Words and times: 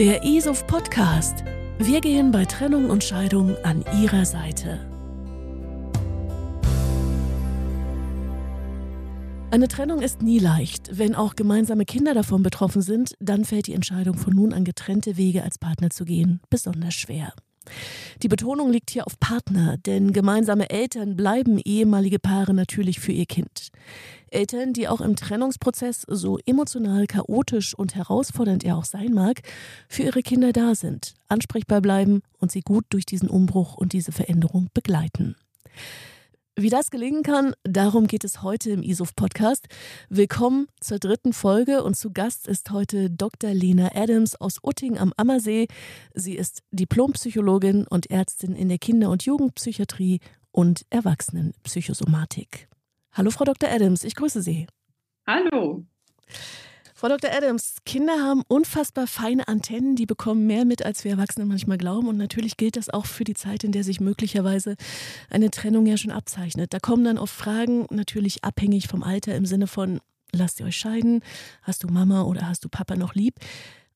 Der 0.00 0.24
ESOF 0.24 0.66
Podcast. 0.66 1.44
Wir 1.78 2.00
gehen 2.00 2.30
bei 2.30 2.46
Trennung 2.46 2.88
und 2.88 3.04
Scheidung 3.04 3.54
an 3.64 3.84
Ihrer 4.00 4.24
Seite. 4.24 4.80
Eine 9.50 9.68
Trennung 9.68 10.00
ist 10.00 10.22
nie 10.22 10.38
leicht. 10.38 10.96
Wenn 10.96 11.14
auch 11.14 11.36
gemeinsame 11.36 11.84
Kinder 11.84 12.14
davon 12.14 12.42
betroffen 12.42 12.80
sind, 12.80 13.14
dann 13.20 13.44
fällt 13.44 13.66
die 13.66 13.74
Entscheidung, 13.74 14.16
von 14.16 14.34
nun 14.34 14.54
an 14.54 14.64
getrennte 14.64 15.18
Wege 15.18 15.44
als 15.44 15.58
Partner 15.58 15.90
zu 15.90 16.06
gehen, 16.06 16.40
besonders 16.48 16.94
schwer. 16.94 17.34
Die 18.22 18.28
Betonung 18.28 18.70
liegt 18.70 18.90
hier 18.90 19.06
auf 19.06 19.18
Partner, 19.18 19.76
denn 19.78 20.12
gemeinsame 20.12 20.70
Eltern 20.70 21.16
bleiben 21.16 21.58
ehemalige 21.58 22.18
Paare 22.18 22.54
natürlich 22.54 23.00
für 23.00 23.12
ihr 23.12 23.26
Kind. 23.26 23.70
Eltern, 24.30 24.72
die 24.72 24.88
auch 24.88 25.00
im 25.00 25.16
Trennungsprozess, 25.16 26.04
so 26.06 26.38
emotional, 26.46 27.06
chaotisch 27.06 27.74
und 27.74 27.94
herausfordernd 27.94 28.64
er 28.64 28.76
auch 28.76 28.84
sein 28.84 29.12
mag, 29.12 29.42
für 29.88 30.04
ihre 30.04 30.22
Kinder 30.22 30.52
da 30.52 30.74
sind, 30.74 31.14
ansprechbar 31.28 31.80
bleiben 31.80 32.22
und 32.38 32.52
sie 32.52 32.60
gut 32.60 32.84
durch 32.90 33.06
diesen 33.06 33.28
Umbruch 33.28 33.74
und 33.74 33.92
diese 33.92 34.12
Veränderung 34.12 34.68
begleiten. 34.72 35.36
Wie 36.56 36.68
das 36.68 36.90
gelingen 36.90 37.22
kann, 37.22 37.54
darum 37.62 38.06
geht 38.06 38.24
es 38.24 38.42
heute 38.42 38.70
im 38.70 38.82
ISOF-Podcast. 38.82 39.66
Willkommen 40.08 40.66
zur 40.80 40.98
dritten 40.98 41.32
Folge 41.32 41.82
und 41.82 41.96
zu 41.96 42.12
Gast 42.12 42.48
ist 42.48 42.70
heute 42.70 43.08
Dr. 43.08 43.54
Lena 43.54 43.90
Adams 43.94 44.34
aus 44.36 44.58
Utting 44.62 44.98
am 44.98 45.14
Ammersee. 45.16 45.68
Sie 46.12 46.34
ist 46.34 46.62
Diplompsychologin 46.72 47.86
und 47.86 48.10
Ärztin 48.10 48.54
in 48.56 48.68
der 48.68 48.78
Kinder- 48.78 49.10
und 49.10 49.24
Jugendpsychiatrie 49.24 50.20
und 50.50 50.84
Erwachsenenpsychosomatik. 50.90 52.68
Hallo, 53.12 53.30
Frau 53.30 53.44
Dr. 53.44 53.70
Adams, 53.70 54.04
ich 54.04 54.16
grüße 54.16 54.42
Sie. 54.42 54.66
Hallo. 55.26 55.84
Frau 57.00 57.08
Dr. 57.08 57.32
Adams, 57.32 57.76
Kinder 57.86 58.12
haben 58.22 58.42
unfassbar 58.46 59.06
feine 59.06 59.48
Antennen, 59.48 59.96
die 59.96 60.04
bekommen 60.04 60.46
mehr 60.46 60.66
mit, 60.66 60.84
als 60.84 61.02
wir 61.02 61.12
Erwachsene 61.12 61.46
manchmal 61.46 61.78
glauben. 61.78 62.08
Und 62.08 62.18
natürlich 62.18 62.58
gilt 62.58 62.76
das 62.76 62.90
auch 62.90 63.06
für 63.06 63.24
die 63.24 63.32
Zeit, 63.32 63.64
in 63.64 63.72
der 63.72 63.84
sich 63.84 64.00
möglicherweise 64.00 64.76
eine 65.30 65.50
Trennung 65.50 65.86
ja 65.86 65.96
schon 65.96 66.10
abzeichnet. 66.10 66.74
Da 66.74 66.78
kommen 66.78 67.02
dann 67.02 67.16
oft 67.16 67.32
Fragen, 67.32 67.86
natürlich 67.88 68.44
abhängig 68.44 68.86
vom 68.86 69.02
Alter 69.02 69.34
im 69.34 69.46
Sinne 69.46 69.66
von, 69.66 70.00
lasst 70.32 70.60
ihr 70.60 70.66
euch 70.66 70.76
scheiden? 70.76 71.22
Hast 71.62 71.84
du 71.84 71.88
Mama 71.88 72.24
oder 72.24 72.46
hast 72.46 72.66
du 72.66 72.68
Papa 72.68 72.96
noch 72.96 73.14
lieb? 73.14 73.36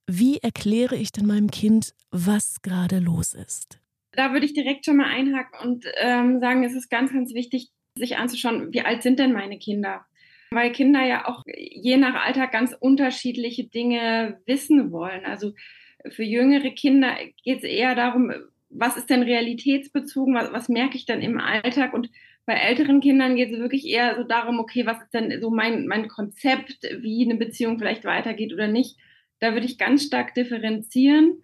Wie 0.06 0.38
erkläre 0.38 0.96
ich 0.96 1.12
denn 1.12 1.26
meinem 1.26 1.50
Kind, 1.50 1.92
was 2.10 2.62
gerade 2.62 3.00
los 3.00 3.34
ist? 3.34 3.80
Da 4.12 4.32
würde 4.32 4.46
ich 4.46 4.54
direkt 4.54 4.86
schon 4.86 4.96
mal 4.96 5.10
einhaken 5.10 5.58
und 5.62 5.84
ähm, 5.98 6.40
sagen, 6.40 6.64
es 6.64 6.72
ist 6.72 6.88
ganz, 6.88 7.12
ganz 7.12 7.34
wichtig, 7.34 7.70
sich 7.98 8.16
anzuschauen, 8.16 8.72
wie 8.72 8.80
alt 8.80 9.02
sind 9.02 9.18
denn 9.18 9.34
meine 9.34 9.58
Kinder? 9.58 10.06
Weil 10.50 10.72
Kinder 10.72 11.04
ja 11.04 11.26
auch 11.28 11.42
je 11.46 11.96
nach 11.96 12.24
Alter 12.24 12.46
ganz 12.46 12.76
unterschiedliche 12.78 13.64
Dinge 13.64 14.40
wissen 14.46 14.92
wollen. 14.92 15.24
Also 15.24 15.52
für 16.10 16.24
jüngere 16.24 16.70
Kinder 16.70 17.16
geht 17.42 17.58
es 17.58 17.64
eher 17.64 17.94
darum, 17.94 18.32
was 18.70 18.96
ist 18.96 19.10
denn 19.10 19.22
realitätsbezogen, 19.22 20.34
was, 20.34 20.52
was 20.52 20.68
merke 20.68 20.96
ich 20.96 21.06
dann 21.06 21.20
im 21.20 21.38
Alltag 21.38 21.94
und 21.94 22.10
bei 22.46 22.54
älteren 22.54 23.00
Kindern 23.00 23.36
geht 23.36 23.52
es 23.52 23.58
wirklich 23.58 23.86
eher 23.86 24.16
so 24.16 24.24
darum, 24.24 24.58
okay, 24.58 24.84
was 24.84 25.00
ist 25.00 25.14
denn 25.14 25.40
so 25.40 25.50
mein, 25.50 25.86
mein 25.86 26.08
Konzept, 26.08 26.82
wie 27.00 27.24
eine 27.24 27.36
Beziehung 27.36 27.78
vielleicht 27.78 28.04
weitergeht 28.04 28.52
oder 28.52 28.68
nicht. 28.68 28.98
Da 29.40 29.54
würde 29.54 29.66
ich 29.66 29.78
ganz 29.78 30.04
stark 30.04 30.34
differenzieren. 30.34 31.42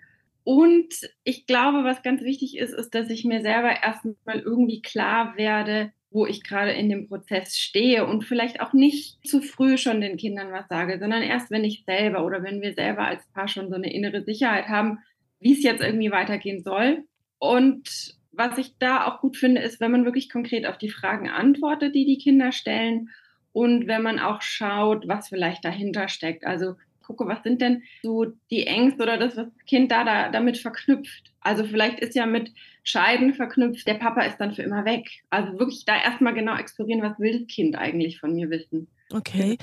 Und 0.53 1.09
ich 1.23 1.47
glaube, 1.47 1.85
was 1.85 2.03
ganz 2.03 2.23
wichtig 2.23 2.59
ist, 2.59 2.75
ist, 2.75 2.93
dass 2.93 3.09
ich 3.09 3.25
mir 3.25 3.41
selber 3.41 3.71
erstmal 3.85 4.41
irgendwie 4.41 4.83
klar 4.83 5.37
werde, 5.37 5.93
wo 6.11 6.27
ich 6.27 6.43
gerade 6.43 6.73
in 6.73 6.89
dem 6.89 7.07
Prozess 7.07 7.57
stehe 7.57 8.05
und 8.05 8.25
vielleicht 8.25 8.61
auch 8.61 8.73
nicht 8.73 9.25
zu 9.25 9.43
früh 9.43 9.79
schon 9.79 10.01
den 10.01 10.17
Kindern 10.17 10.51
was 10.51 10.67
sage, 10.67 10.99
sondern 10.99 11.23
erst, 11.23 11.53
wenn 11.53 11.63
ich 11.63 11.85
selber 11.87 12.25
oder 12.25 12.43
wenn 12.43 12.63
wir 12.63 12.75
selber 12.75 13.05
als 13.05 13.25
Paar 13.33 13.47
schon 13.47 13.69
so 13.69 13.77
eine 13.77 13.95
innere 13.95 14.25
Sicherheit 14.25 14.67
haben, 14.67 14.99
wie 15.39 15.53
es 15.53 15.63
jetzt 15.63 15.85
irgendwie 15.85 16.11
weitergehen 16.11 16.65
soll. 16.65 17.05
Und 17.39 18.17
was 18.33 18.59
ich 18.59 18.77
da 18.81 19.07
auch 19.07 19.21
gut 19.21 19.37
finde, 19.37 19.61
ist, 19.61 19.79
wenn 19.79 19.93
man 19.93 20.05
wirklich 20.05 20.29
konkret 20.29 20.67
auf 20.67 20.79
die 20.79 20.91
Fragen 20.91 21.29
antwortet, 21.29 21.95
die 21.95 22.07
die 22.07 22.19
Kinder 22.19 22.51
stellen 22.51 23.11
und 23.53 23.87
wenn 23.87 24.03
man 24.03 24.19
auch 24.19 24.43
schaut, 24.43 25.07
was 25.07 25.29
vielleicht 25.29 25.65
dahinter 25.65 26.09
steckt. 26.09 26.45
Also 26.45 26.75
gucke, 27.11 27.27
was 27.27 27.43
sind 27.43 27.61
denn 27.61 27.83
so 28.03 28.27
die 28.51 28.67
Ängste 28.67 29.03
oder 29.03 29.19
das, 29.19 29.37
was 29.37 29.47
das 29.47 29.67
Kind 29.67 29.91
da, 29.91 30.05
da 30.05 30.31
damit 30.31 30.59
verknüpft. 30.59 31.33
Also 31.41 31.65
vielleicht 31.65 32.01
ist 32.01 32.15
ja 32.15 32.27
mit 32.27 32.53
Scheiden 32.83 33.35
verknüpft, 33.35 33.87
der 33.87 33.95
Papa 33.95 34.23
ist 34.23 34.39
dann 34.39 34.55
für 34.55 34.63
immer 34.63 34.85
weg. 34.85 35.09
Also 35.31 35.59
wirklich 35.59 35.85
da 35.85 36.01
erstmal 36.01 36.35
genau 36.35 36.57
explorieren, 36.57 37.03
was 37.03 37.19
will 37.19 37.39
das 37.39 37.49
Kind 37.49 37.77
eigentlich 37.77 38.21
von 38.21 38.35
mir 38.35 38.51
wissen. 38.51 38.89
Okay. 39.13 39.59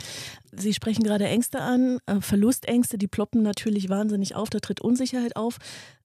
Sie 0.51 0.73
sprechen 0.73 1.03
gerade 1.03 1.25
Ängste 1.25 1.61
an, 1.61 1.99
äh, 2.05 2.19
Verlustängste, 2.19 2.97
die 2.97 3.07
ploppen 3.07 3.43
natürlich 3.43 3.87
wahnsinnig 3.89 4.35
auf, 4.35 4.49
da 4.49 4.59
tritt 4.59 4.81
Unsicherheit 4.81 5.35
auf. 5.35 5.57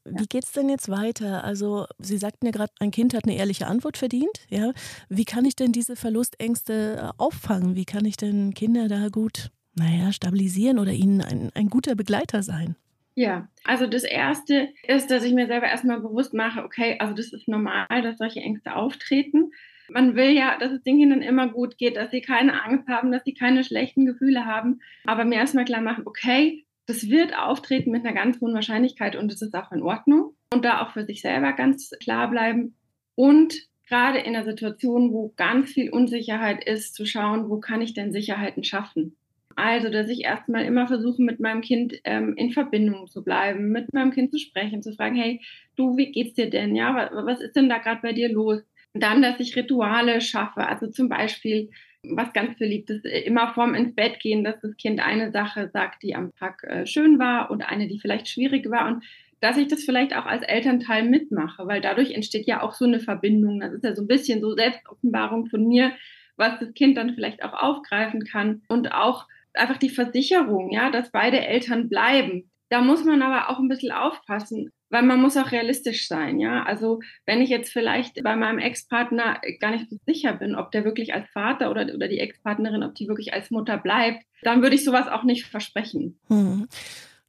Wie 0.05 0.27
geht 0.27 0.45
es 0.45 0.53
denn 0.53 0.69
jetzt 0.69 0.89
weiter? 0.89 1.45
Also, 1.45 1.87
Sie 1.99 2.19
sagten 2.19 2.47
ja 2.47 2.53
gerade, 2.53 2.73
ein 2.81 2.91
Kind 2.91 3.15
hat 3.15 3.25
eine 3.25 3.37
ehrliche 3.37 3.67
Antwort 3.67 3.97
verdient. 3.97 4.47
Ja? 4.49 4.73
Wie 5.09 5.25
kann 5.25 5.45
ich 5.45 5.55
denn 5.55 5.73
diese 5.73 5.97
Verlustängste 5.97 6.97
äh, 6.97 7.11
auffangen? 7.19 7.77
Wie 7.77 7.85
kann 7.85 8.05
ich 8.05 8.17
denn 8.17 8.55
Kinder 8.55 8.89
da 8.89 9.09
gut 9.09 9.51
naja, 9.75 10.13
stabilisieren 10.13 10.79
oder 10.79 10.93
ihnen 10.93 11.21
ein, 11.21 11.51
ein 11.55 11.69
guter 11.69 11.95
Begleiter 11.95 12.43
sein? 12.43 12.77
Ja, 13.15 13.49
also 13.65 13.87
das 13.87 14.05
Erste 14.05 14.71
ist, 14.87 15.11
dass 15.11 15.25
ich 15.25 15.35
mir 15.35 15.47
selber 15.47 15.67
erstmal 15.67 16.01
bewusst 16.01 16.33
mache, 16.33 16.65
okay, 16.65 16.97
also 16.99 17.15
das 17.15 17.33
ist 17.33 17.47
normal, 17.47 17.87
dass 18.03 18.19
solche 18.19 18.41
Ängste 18.41 18.75
auftreten. 18.75 19.51
Man 19.91 20.17
will 20.17 20.31
ja, 20.31 20.57
dass 20.59 20.73
es 20.73 20.83
den 20.83 20.99
Kindern 20.99 21.21
immer 21.21 21.49
gut 21.49 21.77
geht, 21.77 21.97
dass 21.97 22.11
sie 22.11 22.23
keine 22.23 22.63
Angst 22.63 22.89
haben, 22.89 23.13
dass 23.13 23.25
sie 23.25 23.35
keine 23.35 23.65
schlechten 23.65 24.07
Gefühle 24.07 24.47
haben. 24.47 24.81
Aber 25.05 25.25
mir 25.25 25.37
erstmal 25.37 25.67
klar 25.67 25.83
machen, 25.83 26.07
okay, 26.07 26.65
das 26.87 27.09
wird 27.11 27.37
auftreten 27.37 27.91
mit 27.91 28.05
einer 28.05 28.15
ganz 28.15 28.41
hohen 28.41 28.55
Wahrscheinlichkeit 28.55 29.17
und 29.17 29.31
es 29.31 29.43
ist 29.43 29.55
auch 29.55 29.71
in 29.73 29.83
Ordnung. 29.83 30.35
Und 30.53 30.65
da 30.65 30.83
auch 30.83 30.93
für 30.93 31.05
sich 31.05 31.21
selber 31.21 31.53
ganz 31.53 31.91
klar 32.01 32.31
bleiben. 32.31 32.75
Und 33.15 33.55
gerade 33.89 34.19
in 34.19 34.35
einer 34.35 34.45
Situation, 34.45 35.13
wo 35.13 35.33
ganz 35.37 35.71
viel 35.71 35.91
Unsicherheit 35.91 36.65
ist, 36.65 36.95
zu 36.95 37.05
schauen, 37.05 37.51
wo 37.51 37.61
kann 37.61 37.83
ich 37.83 37.93
denn 37.93 38.13
Sicherheiten 38.13 38.65
schaffen? 38.65 39.17
Also, 39.57 39.91
dass 39.91 40.09
ich 40.09 40.25
erstmal 40.25 40.65
immer 40.65 40.87
versuche, 40.87 41.23
mit 41.23 41.41
meinem 41.41 41.61
Kind 41.61 41.95
ähm, 42.05 42.35
in 42.37 42.53
Verbindung 42.53 43.07
zu 43.07 43.23
bleiben, 43.23 43.71
mit 43.71 43.93
meinem 43.93 44.13
Kind 44.13 44.33
zu 44.33 44.39
sprechen, 44.39 44.83
zu 44.83 44.93
fragen, 44.93 45.17
hey, 45.17 45.41
du, 45.77 45.97
wie 45.97 46.13
geht's 46.13 46.35
dir 46.35 46.51
denn? 46.51 46.75
Ja, 46.75 46.95
was, 46.95 47.27
was 47.27 47.41
ist 47.41 47.57
denn 47.57 47.69
da 47.69 47.79
gerade 47.79 48.01
bei 48.03 48.13
dir 48.13 48.31
los? 48.31 48.63
Dann, 48.95 49.23
dass 49.23 49.41
ich 49.41 49.57
Rituale 49.57 50.21
schaffe, 50.21 50.67
also 50.67 50.87
zum 50.89 51.09
Beispiel, 51.09 51.71
was 52.03 52.33
ganz 52.33 52.59
beliebt 52.59 52.91
ist, 52.91 53.05
immer 53.07 53.55
vorm 53.55 53.75
ins 53.75 53.95
Bett 53.95 54.21
gehen, 54.21 54.45
dass 54.45 54.61
das 54.61 54.77
Kind 54.77 55.01
eine 55.01 55.31
Sache 55.31 55.71
sagt, 55.73 56.03
die 56.03 56.15
am 56.15 56.35
Tag 56.35 56.63
äh, 56.65 56.87
schön 56.87 57.19
war 57.19 57.51
und 57.51 57.63
eine, 57.63 57.89
die 57.89 58.01
vielleicht 58.01 58.29
schwierig 58.29 58.69
war 58.71 58.89
und 58.89 59.05
dass 59.41 59.57
ich 59.57 59.67
das 59.67 59.83
vielleicht 59.83 60.15
auch 60.15 60.27
als 60.27 60.45
Elternteil 60.45 61.03
mitmache, 61.03 61.67
weil 61.67 61.81
dadurch 61.81 62.13
entsteht 62.13 62.47
ja 62.47 62.63
auch 62.63 62.75
so 62.75 62.85
eine 62.85 63.01
Verbindung. 63.01 63.59
Das 63.59 63.73
ist 63.73 63.85
ja 63.85 63.95
so 63.95 64.03
ein 64.03 64.09
bisschen 64.09 64.41
so 64.41 64.55
Selbstoffenbarung 64.55 65.47
von 65.47 65.67
mir, 65.67 65.93
was 66.37 66.61
das 66.61 66.73
Kind 66.75 66.97
dann 66.97 67.15
vielleicht 67.15 67.43
auch 67.43 67.53
aufgreifen 67.53 68.25
kann 68.25 68.63
und 68.69 68.93
auch 68.93 69.27
einfach 69.55 69.77
die 69.77 69.91
Versicherung, 69.91 70.71
ja, 70.71 70.91
dass 70.91 71.11
beide 71.11 71.41
Eltern 71.41 71.89
bleiben. 71.89 72.51
Da 72.69 72.81
muss 72.81 73.05
man 73.05 73.21
aber 73.21 73.51
auch 73.51 73.59
ein 73.59 73.69
bisschen 73.69 73.93
aufpassen, 73.93 74.71
weil 74.89 75.03
man 75.03 75.21
muss 75.21 75.37
auch 75.37 75.53
realistisch 75.53 76.09
sein, 76.09 76.39
ja. 76.39 76.63
Also 76.63 77.01
wenn 77.27 77.43
ich 77.43 77.51
jetzt 77.51 77.71
vielleicht 77.71 78.23
bei 78.23 78.35
meinem 78.35 78.59
Ex-Partner 78.59 79.41
gar 79.61 79.73
nicht 79.73 79.91
so 79.91 79.97
sicher 80.07 80.35
bin, 80.35 80.55
ob 80.55 80.71
der 80.71 80.85
wirklich 80.85 81.13
als 81.13 81.29
Vater 81.31 81.71
oder, 81.71 81.83
oder 81.95 82.09
die 82.09 82.19
Ex-Partnerin, 82.19 82.83
ob 82.83 82.95
die 82.95 83.09
wirklich 83.09 83.35
als 83.35 83.51
Mutter 83.51 83.77
bleibt, 83.77 84.23
dann 84.43 84.63
würde 84.63 84.75
ich 84.75 84.85
sowas 84.85 85.09
auch 85.09 85.23
nicht 85.23 85.47
versprechen. 85.47 86.19
Hm. 86.29 86.69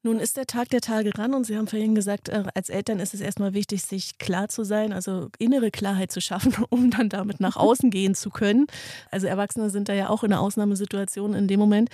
Nun 0.05 0.19
ist 0.19 0.35
der 0.35 0.45
Tag 0.45 0.69
der 0.69 0.81
Tage 0.81 1.17
ran 1.17 1.33
und 1.33 1.45
Sie 1.45 1.57
haben 1.57 1.67
vorhin 1.67 1.95
gesagt, 1.95 2.27
äh, 2.27 2.43
als 2.53 2.67
Eltern 2.69 2.99
ist 2.99 3.13
es 3.13 3.21
erstmal 3.21 3.53
wichtig, 3.53 3.83
sich 3.83 4.17
klar 4.17 4.49
zu 4.49 4.65
sein, 4.65 4.91
also 4.91 5.29
innere 5.39 5.71
Klarheit 5.71 6.11
zu 6.11 6.19
schaffen, 6.19 6.53
um 6.69 6.91
dann 6.91 7.07
damit 7.07 7.39
nach 7.39 7.55
außen 7.57 7.89
gehen 7.89 8.13
zu 8.13 8.29
können. 8.29 8.67
Also 9.11 9.27
Erwachsene 9.27 9.69
sind 9.69 9.87
da 9.87 9.93
ja 9.93 10.09
auch 10.09 10.23
in 10.23 10.33
einer 10.33 10.41
Ausnahmesituation 10.41 11.33
in 11.33 11.47
dem 11.47 11.59
Moment. 11.59 11.89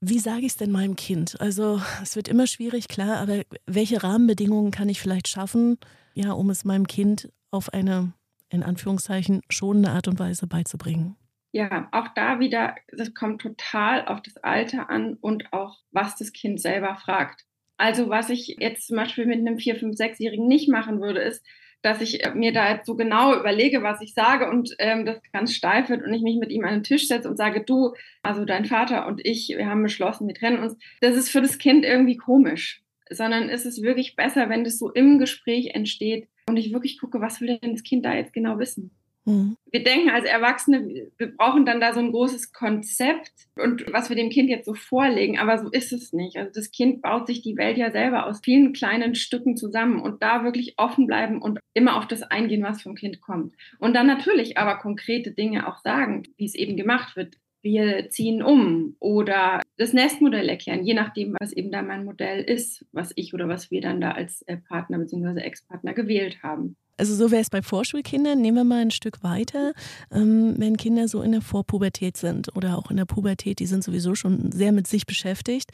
Wie 0.00 0.18
sage 0.18 0.40
ich 0.40 0.52
es 0.52 0.56
denn 0.56 0.72
meinem 0.72 0.96
Kind? 0.96 1.40
Also 1.40 1.80
es 2.02 2.16
wird 2.16 2.26
immer 2.26 2.48
schwierig, 2.48 2.88
klar, 2.88 3.18
aber 3.18 3.42
welche 3.64 4.02
Rahmenbedingungen 4.02 4.72
kann 4.72 4.88
ich 4.88 5.00
vielleicht 5.00 5.28
schaffen, 5.28 5.78
ja, 6.14 6.32
um 6.32 6.50
es 6.50 6.64
meinem 6.64 6.88
Kind 6.88 7.30
auf 7.52 7.72
eine 7.72 8.12
in 8.48 8.62
Anführungszeichen 8.64 9.40
schonende 9.48 9.90
Art 9.90 10.08
und 10.08 10.18
Weise 10.18 10.48
beizubringen? 10.48 11.16
Ja, 11.56 11.88
auch 11.90 12.08
da 12.08 12.38
wieder, 12.38 12.74
das 12.88 13.14
kommt 13.14 13.40
total 13.40 14.06
auf 14.06 14.20
das 14.20 14.36
Alter 14.36 14.90
an 14.90 15.14
und 15.14 15.54
auch, 15.54 15.78
was 15.90 16.14
das 16.16 16.34
Kind 16.34 16.60
selber 16.60 16.96
fragt. 16.96 17.44
Also 17.78 18.10
was 18.10 18.28
ich 18.28 18.56
jetzt 18.60 18.86
zum 18.86 18.96
Beispiel 18.96 19.24
mit 19.24 19.38
einem 19.38 19.56
4-, 19.56 19.78
5-, 19.78 19.96
6-Jährigen 19.96 20.46
nicht 20.46 20.68
machen 20.68 21.00
würde, 21.00 21.20
ist, 21.20 21.42
dass 21.80 22.02
ich 22.02 22.26
äh, 22.26 22.34
mir 22.34 22.52
da 22.52 22.70
jetzt 22.72 22.84
so 22.84 22.94
genau 22.94 23.34
überlege, 23.34 23.82
was 23.82 24.02
ich 24.02 24.12
sage 24.12 24.50
und 24.50 24.74
ähm, 24.78 25.06
das 25.06 25.18
ganz 25.32 25.54
steif 25.54 25.88
wird 25.88 26.04
und 26.04 26.12
ich 26.12 26.22
mich 26.22 26.36
mit 26.36 26.50
ihm 26.50 26.64
an 26.64 26.74
den 26.74 26.82
Tisch 26.82 27.08
setze 27.08 27.28
und 27.28 27.38
sage, 27.38 27.64
du, 27.64 27.94
also 28.22 28.44
dein 28.44 28.66
Vater 28.66 29.06
und 29.06 29.24
ich, 29.24 29.48
wir 29.56 29.66
haben 29.66 29.82
beschlossen, 29.82 30.28
wir 30.28 30.34
trennen 30.34 30.62
uns. 30.62 30.76
Das 31.00 31.16
ist 31.16 31.30
für 31.30 31.40
das 31.40 31.56
Kind 31.56 31.86
irgendwie 31.86 32.18
komisch, 32.18 32.82
sondern 33.08 33.48
ist 33.48 33.64
es 33.64 33.80
wirklich 33.80 34.14
besser, 34.14 34.50
wenn 34.50 34.64
das 34.64 34.78
so 34.78 34.90
im 34.92 35.18
Gespräch 35.18 35.74
entsteht 35.74 36.28
und 36.48 36.58
ich 36.58 36.74
wirklich 36.74 37.00
gucke, 37.00 37.22
was 37.22 37.40
will 37.40 37.58
denn 37.58 37.72
das 37.72 37.82
Kind 37.82 38.04
da 38.04 38.14
jetzt 38.14 38.34
genau 38.34 38.58
wissen. 38.58 38.90
Mhm. 39.26 39.56
Wir 39.70 39.82
denken 39.82 40.08
als 40.08 40.24
Erwachsene, 40.24 41.10
wir 41.18 41.36
brauchen 41.36 41.66
dann 41.66 41.80
da 41.80 41.92
so 41.92 42.00
ein 42.00 42.12
großes 42.12 42.52
Konzept 42.52 43.32
und 43.56 43.84
was 43.92 44.08
wir 44.08 44.16
dem 44.16 44.30
Kind 44.30 44.48
jetzt 44.48 44.66
so 44.66 44.74
vorlegen, 44.74 45.38
aber 45.38 45.58
so 45.58 45.68
ist 45.68 45.92
es 45.92 46.12
nicht. 46.12 46.36
Also 46.36 46.52
das 46.54 46.70
Kind 46.70 47.02
baut 47.02 47.26
sich 47.26 47.42
die 47.42 47.56
Welt 47.56 47.76
ja 47.76 47.90
selber 47.90 48.26
aus 48.26 48.40
vielen 48.42 48.72
kleinen 48.72 49.16
Stücken 49.16 49.56
zusammen 49.56 50.00
und 50.00 50.22
da 50.22 50.44
wirklich 50.44 50.74
offen 50.78 51.06
bleiben 51.06 51.42
und 51.42 51.58
immer 51.74 51.96
auf 51.96 52.06
das 52.06 52.22
eingehen, 52.22 52.62
was 52.62 52.82
vom 52.82 52.94
Kind 52.94 53.20
kommt. 53.20 53.54
Und 53.78 53.94
dann 53.94 54.06
natürlich 54.06 54.58
aber 54.58 54.78
konkrete 54.78 55.32
Dinge 55.32 55.68
auch 55.68 55.78
sagen, 55.78 56.22
wie 56.36 56.46
es 56.46 56.54
eben 56.54 56.76
gemacht 56.76 57.16
wird 57.16 57.36
wir 57.62 58.10
ziehen 58.10 58.42
um 58.42 58.96
oder 59.00 59.60
das 59.76 59.92
Nestmodell 59.92 60.48
erklären, 60.48 60.84
je 60.84 60.94
nachdem, 60.94 61.34
was 61.40 61.52
eben 61.52 61.70
da 61.70 61.82
mein 61.82 62.04
Modell 62.04 62.42
ist, 62.42 62.84
was 62.92 63.12
ich 63.16 63.34
oder 63.34 63.48
was 63.48 63.70
wir 63.70 63.80
dann 63.80 64.00
da 64.00 64.12
als 64.12 64.44
Partner 64.68 64.98
bzw. 64.98 65.40
Ex-Partner 65.40 65.94
gewählt 65.94 66.42
haben. 66.42 66.76
Also 66.98 67.14
so 67.14 67.30
wäre 67.30 67.42
es 67.42 67.50
bei 67.50 67.62
Vorschulkindern. 67.62 68.40
Nehmen 68.40 68.56
wir 68.56 68.64
mal 68.64 68.80
ein 68.80 68.90
Stück 68.90 69.22
weiter, 69.22 69.72
ähm, 70.10 70.54
wenn 70.56 70.76
Kinder 70.76 71.08
so 71.08 71.20
in 71.20 71.32
der 71.32 71.42
Vorpubertät 71.42 72.16
sind 72.16 72.56
oder 72.56 72.78
auch 72.78 72.90
in 72.90 72.96
der 72.96 73.04
Pubertät, 73.04 73.58
die 73.58 73.66
sind 73.66 73.84
sowieso 73.84 74.14
schon 74.14 74.50
sehr 74.52 74.72
mit 74.72 74.86
sich 74.86 75.04
beschäftigt. 75.04 75.70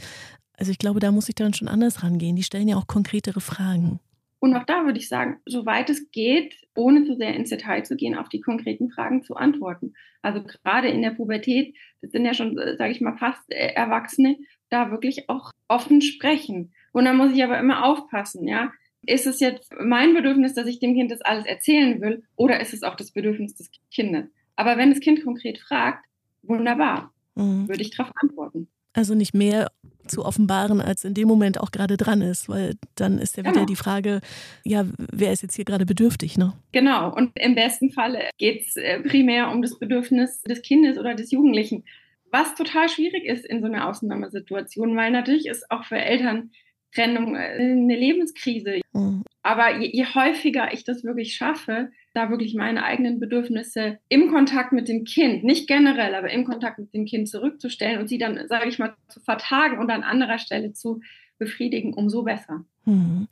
Also 0.57 0.73
ich 0.73 0.79
glaube, 0.79 1.01
da 1.01 1.13
muss 1.13 1.29
ich 1.29 1.35
dann 1.35 1.55
schon 1.55 1.69
anders 1.69 2.03
rangehen. 2.03 2.37
Die 2.37 2.43
stellen 2.43 2.69
ja 2.69 2.77
auch 2.77 2.87
konkretere 2.87 3.41
Fragen. 3.41 4.01
Und 4.43 4.57
auch 4.57 4.65
da 4.65 4.85
würde 4.85 4.99
ich 4.99 5.09
sagen, 5.09 5.37
soweit 5.47 5.89
es 5.89 6.11
geht, 6.11 6.57
ohne 6.75 7.05
zu 7.05 7.15
sehr 7.15 7.33
ins 7.33 7.51
Detail 7.51 7.85
zu 7.85 7.95
gehen, 7.95 8.17
auf 8.17 8.29
die 8.29 8.41
konkreten 8.41 8.91
Fragen 8.91 9.23
zu 9.23 9.37
antworten. 9.37 9.95
Also 10.21 10.43
gerade 10.43 10.89
in 10.89 11.01
der 11.01 11.13
Pubertät, 11.13 11.77
das 12.01 12.11
sind 12.11 12.25
ja 12.25 12.35
schon, 12.35 12.57
sage 12.77 12.91
ich 12.91 13.01
mal, 13.01 13.17
fast 13.17 13.49
äh, 13.53 13.69
Erwachsene, 13.69 14.37
da 14.69 14.91
wirklich 14.91 15.29
auch 15.29 15.53
offen 15.69 16.03
sprechen. 16.03 16.73
Und 16.91 17.05
da 17.05 17.13
muss 17.13 17.33
ich 17.33 17.45
aber 17.45 17.57
immer 17.61 17.85
aufpassen, 17.85 18.49
ja. 18.49 18.73
Ist 19.07 19.29
es 19.29 19.39
jetzt 19.39 19.73
mein 19.81 20.13
Bedürfnis, 20.13 20.55
dass 20.55 20.67
ich 20.67 20.81
dem 20.81 20.95
Kind 20.95 21.13
das 21.13 21.21
alles 21.21 21.47
erzählen 21.47 22.01
will, 22.01 22.25
oder 22.35 22.59
ist 22.59 22.75
es 22.75 22.83
auch 22.83 22.97
das 22.97 23.13
Bedürfnis 23.13 23.55
des 23.55 23.71
Kindes? 23.95 24.27
Aber 24.57 24.77
wenn 24.77 24.91
das 24.91 24.99
Kind 24.99 25.23
konkret 25.23 25.61
fragt, 25.61 26.05
wunderbar, 26.43 27.13
mhm. 27.37 27.69
würde 27.69 27.83
ich 27.83 27.97
darauf 27.97 28.13
antworten. 28.21 28.67
Also 28.95 29.15
nicht 29.15 29.35
mehr 29.35 29.71
zu 30.07 30.25
offenbaren, 30.25 30.81
als 30.81 31.05
in 31.05 31.15
dem 31.15 31.29
Moment 31.29 31.61
auch 31.61 31.71
gerade 31.71 31.97
dran 31.97 32.23
ist, 32.23 32.49
weil 32.49 32.75
dann 32.97 33.19
ist 33.19 33.37
ja 33.37 33.45
wieder 33.45 33.53
genau. 33.53 33.67
die 33.67 33.77
Frage, 33.77 34.21
ja, 34.65 34.85
wer 34.99 35.33
ist 35.33 35.43
jetzt 35.43 35.57
hier 35.57 35.65
gerade 35.65 35.87
bedürftig, 35.87 36.37
ne? 36.37 36.55
Genau, 36.73 37.15
und 37.15 37.39
im 37.39 37.55
besten 37.55 37.91
Falle 37.91 38.29
geht 38.39 38.67
es 38.67 38.77
äh, 38.77 39.01
primär 39.01 39.51
um 39.51 39.63
das 39.63 39.79
Bedürfnis 39.79 40.43
des 40.43 40.63
Kindes 40.63 40.99
oder 40.99 41.15
des 41.15 41.31
Jugendlichen, 41.31 41.85
was 42.31 42.55
total 42.55 42.89
schwierig 42.89 43.25
ist 43.25 43.45
in 43.47 43.61
so 43.61 43.67
einer 43.67 43.89
Ausnahmesituation, 43.89 44.97
weil 44.97 45.11
natürlich 45.11 45.47
ist 45.47 45.71
auch 45.71 45.85
für 45.85 45.99
Eltern 45.99 46.51
Trennung 46.95 47.37
äh, 47.37 47.59
eine 47.59 47.97
Lebenskrise. 47.97 48.81
Mhm. 48.93 49.25
Aber 49.43 49.79
je, 49.79 49.91
je, 49.93 50.05
häufiger 50.15 50.73
ich 50.73 50.85
das 50.85 51.05
wirklich 51.05 51.35
schaffe, 51.35 51.91
da 52.15 52.31
wirklich 52.31 52.55
meine 52.55 52.85
eigenen 52.85 53.21
Bedürfnisse 53.21 53.99
im 54.09 54.31
Kontakt 54.31 54.73
mit 54.73 54.89
dem 54.89 55.05
Kind, 55.05 55.45
nicht 55.45 55.67
generell, 55.67 56.15
aber 56.15 56.31
im 56.31 56.45
Kontakt 56.45 56.79
mit 56.79 56.93
dem 56.93 57.07
Kind 57.07 57.29
zurückzustellen 57.29 58.01
und 58.01 58.09
sie 58.09 58.19
dann, 58.19 58.47
sage 58.49 58.69
ich 58.69 58.79
mal, 58.79 58.95
zu 59.09 59.21
vertagen 59.21 59.79
und 59.79 59.91
an 59.91 60.03
anderer 60.03 60.39
Stelle 60.39 60.73
zu 60.73 61.01
befriedigen, 61.39 61.95
umso 61.95 62.23
besser. 62.23 62.65
Mhm. 62.85 63.29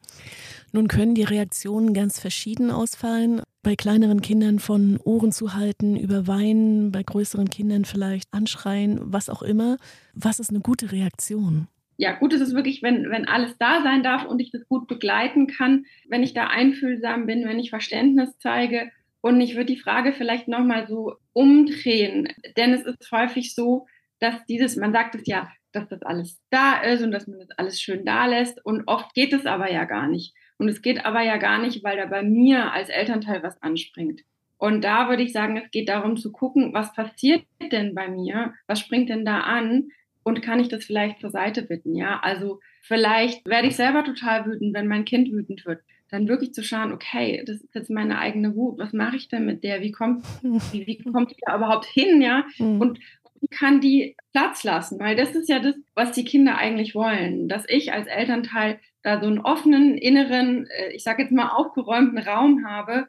Nun 0.73 0.89
können 0.89 1.15
die 1.15 1.25
Reaktionen 1.25 1.95
ganz 1.95 2.21
verschieden 2.21 2.71
ausfallen. 2.71 3.43
Bei 3.63 3.77
kleineren 3.77 4.23
Kindern 4.23 4.59
von 4.59 4.99
Ohren 5.05 5.33
zu 5.33 5.55
halten, 5.55 5.97
über 5.97 6.27
Weinen, 6.27 6.93
bei 6.93 7.03
größeren 7.03 7.51
Kindern 7.51 7.85
vielleicht 7.85 8.33
anschreien, 8.33 8.99
was 9.03 9.29
auch 9.29 9.43
immer. 9.43 9.77
Was 10.15 10.39
ist 10.39 10.51
eine 10.51 10.61
gute 10.61 10.93
Reaktion? 10.93 11.69
Ja, 12.01 12.13
gut 12.13 12.33
ist 12.33 12.41
es 12.41 12.55
wirklich, 12.55 12.83
wenn, 12.83 13.11
wenn 13.11 13.29
alles 13.29 13.59
da 13.59 13.83
sein 13.83 14.03
darf 14.03 14.25
und 14.25 14.41
ich 14.41 14.51
das 14.51 14.67
gut 14.69 14.89
begleiten 14.89 15.47
kann, 15.47 15.85
wenn 16.09 16.23
ich 16.23 16.33
da 16.33 16.47
einfühlsam 16.47 17.27
bin, 17.27 17.47
wenn 17.47 17.59
ich 17.59 17.69
Verständnis 17.69 18.39
zeige. 18.39 18.91
Und 19.21 19.39
ich 19.43 19.55
würde 19.55 19.67
die 19.67 19.79
Frage 19.79 20.15
vielleicht 20.15 20.49
nochmal 20.49 20.87
so 20.89 21.17
umdrehen, 21.35 22.29
denn 22.57 22.73
es 22.73 22.87
ist 22.87 23.13
häufig 23.13 23.55
so, 23.55 23.87
dass 24.19 24.47
dieses, 24.47 24.77
man 24.77 24.95
sagt 24.95 25.15
es 25.15 25.27
ja, 25.27 25.51
dass 25.73 25.89
das 25.89 26.01
alles 26.01 26.41
da 26.49 26.81
ist 26.81 27.03
und 27.03 27.13
dass 27.13 27.27
man 27.27 27.39
das 27.39 27.51
alles 27.59 27.83
schön 27.83 28.07
da 28.07 28.25
lässt. 28.25 28.65
Und 28.65 28.85
oft 28.87 29.13
geht 29.13 29.35
es 29.35 29.45
aber 29.45 29.71
ja 29.71 29.85
gar 29.85 30.09
nicht. 30.09 30.35
Und 30.57 30.71
es 30.71 30.81
geht 30.81 31.05
aber 31.05 31.21
ja 31.21 31.37
gar 31.37 31.61
nicht, 31.61 31.85
weil 31.85 31.99
da 31.99 32.07
bei 32.07 32.23
mir 32.23 32.73
als 32.73 32.89
Elternteil 32.89 33.43
was 33.43 33.61
anspringt. 33.63 34.23
Und 34.57 34.85
da 34.85 35.11
würde 35.11 35.23
ich 35.23 35.35
sagen, 35.35 35.59
es 35.59 35.71
geht 35.71 35.91
darum 35.91 36.17
zu 36.17 36.33
gucken, 36.33 36.73
was 36.73 36.95
passiert 36.95 37.45
denn 37.71 37.95
bei 37.95 38.09
mir? 38.09 38.55
Was 38.67 38.81
springt 38.81 39.11
denn 39.11 39.27
da 39.27 39.41
an? 39.41 39.89
Und 40.23 40.43
kann 40.43 40.61
ich 40.61 40.69
das 40.69 40.85
vielleicht 40.85 41.21
zur 41.21 41.31
Seite 41.31 41.63
bitten, 41.63 41.95
ja? 41.95 42.21
Also 42.23 42.61
vielleicht 42.83 43.47
werde 43.47 43.69
ich 43.69 43.77
selber 43.77 44.05
total 44.05 44.47
wütend, 44.47 44.75
wenn 44.75 44.87
mein 44.87 45.05
Kind 45.05 45.33
wütend 45.33 45.65
wird. 45.65 45.81
Dann 46.11 46.29
wirklich 46.29 46.53
zu 46.53 46.63
schauen, 46.65 46.93
okay, 46.93 47.43
das 47.47 47.57
ist 47.57 47.75
jetzt 47.75 47.91
meine 47.91 48.19
eigene 48.19 48.57
Wut, 48.57 48.79
was 48.79 48.93
mache 48.93 49.17
ich 49.17 49.29
denn 49.29 49.47
mit 49.47 49.63
der? 49.63 49.81
Wie 49.81 49.93
kommt, 49.93 50.25
wie, 50.43 50.87
wie 50.87 50.99
kommt 50.99 51.31
die 51.31 51.37
da 51.47 51.57
überhaupt 51.57 51.87
hin, 51.87 52.21
ja? 52.21 52.45
Mhm. 52.59 52.81
Und 52.81 53.01
wie 53.41 53.49
kann 53.49 53.81
die 53.81 54.17
Platz 54.33 54.65
lassen? 54.65 54.99
Weil 55.01 55.17
das 55.17 55.35
ist 55.35 55.49
ja 55.49 55.61
das, 55.61 55.75
was 55.95 56.13
die 56.13 56.25
Kinder 56.25 56.59
eigentlich 56.59 56.95
wollen, 56.95 57.49
dass 57.49 57.65
ich 57.69 57.93
als 57.93 58.07
Elternteil 58.07 58.79
da 59.03 59.21
so 59.21 59.27
einen 59.27 59.39
offenen, 59.39 59.97
inneren, 59.97 60.67
äh, 60.67 60.93
ich 60.93 61.03
sage 61.03 61.23
jetzt 61.23 61.33
mal 61.33 61.49
aufgeräumten 61.49 62.19
Raum 62.19 62.67
habe, 62.67 63.09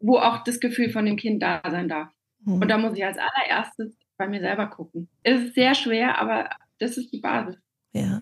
wo 0.00 0.18
auch 0.18 0.42
das 0.42 0.58
Gefühl 0.58 0.90
von 0.90 1.06
dem 1.06 1.16
Kind 1.16 1.42
da 1.42 1.62
sein 1.70 1.88
darf. 1.88 2.08
Mhm. 2.44 2.54
Und 2.62 2.68
da 2.68 2.78
muss 2.78 2.96
ich 2.96 3.04
als 3.04 3.18
allererstes 3.18 3.96
bei 4.16 4.28
mir 4.28 4.40
selber 4.40 4.66
gucken. 4.66 5.08
Es 5.22 5.42
ist 5.42 5.54
sehr 5.54 5.74
schwer, 5.74 6.18
aber 6.18 6.50
das 6.78 6.96
ist 6.96 7.12
die 7.12 7.20
Basis. 7.20 7.56
Ja. 7.92 8.20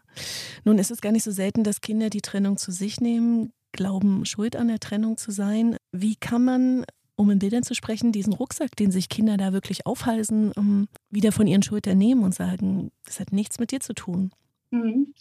Nun 0.65 0.79
ist 0.79 0.91
es 0.91 1.01
gar 1.01 1.13
nicht 1.13 1.25
so 1.25 1.31
selten, 1.31 1.65
dass 1.65 1.81
Kinder 1.81 2.11
die 2.11 2.21
Trennung 2.21 2.57
zu 2.57 2.73
sich 2.73 3.01
nehmen, 3.01 3.53
glauben, 3.73 4.27
schuld 4.27 4.55
an 4.57 4.69
der 4.69 4.81
Trennung 4.81 5.17
zu 5.17 5.31
sein. 5.31 5.77
Wie 5.93 6.17
kann 6.17 6.45
man, 6.45 6.85
um 7.17 7.31
in 7.31 7.39
Bildern 7.39 7.63
zu 7.63 7.75
sprechen, 7.75 8.13
diesen 8.13 8.35
Rucksack, 8.35 8.77
den 8.77 8.91
sich 8.91 9.09
Kinder 9.09 9.39
da 9.39 9.53
wirklich 9.53 9.87
aufhalsen, 9.87 10.89
wieder 11.09 11.33
von 11.33 11.47
ihren 11.47 11.63
Schultern 11.63 11.97
nehmen 11.97 12.23
und 12.23 12.35
sagen, 12.35 12.91
das 13.07 13.19
hat 13.19 13.33
nichts 13.33 13.59
mit 13.59 13.73
dir 13.73 13.81
zu 13.81 13.95
tun? 13.95 14.33
Mhm. 14.71 15.15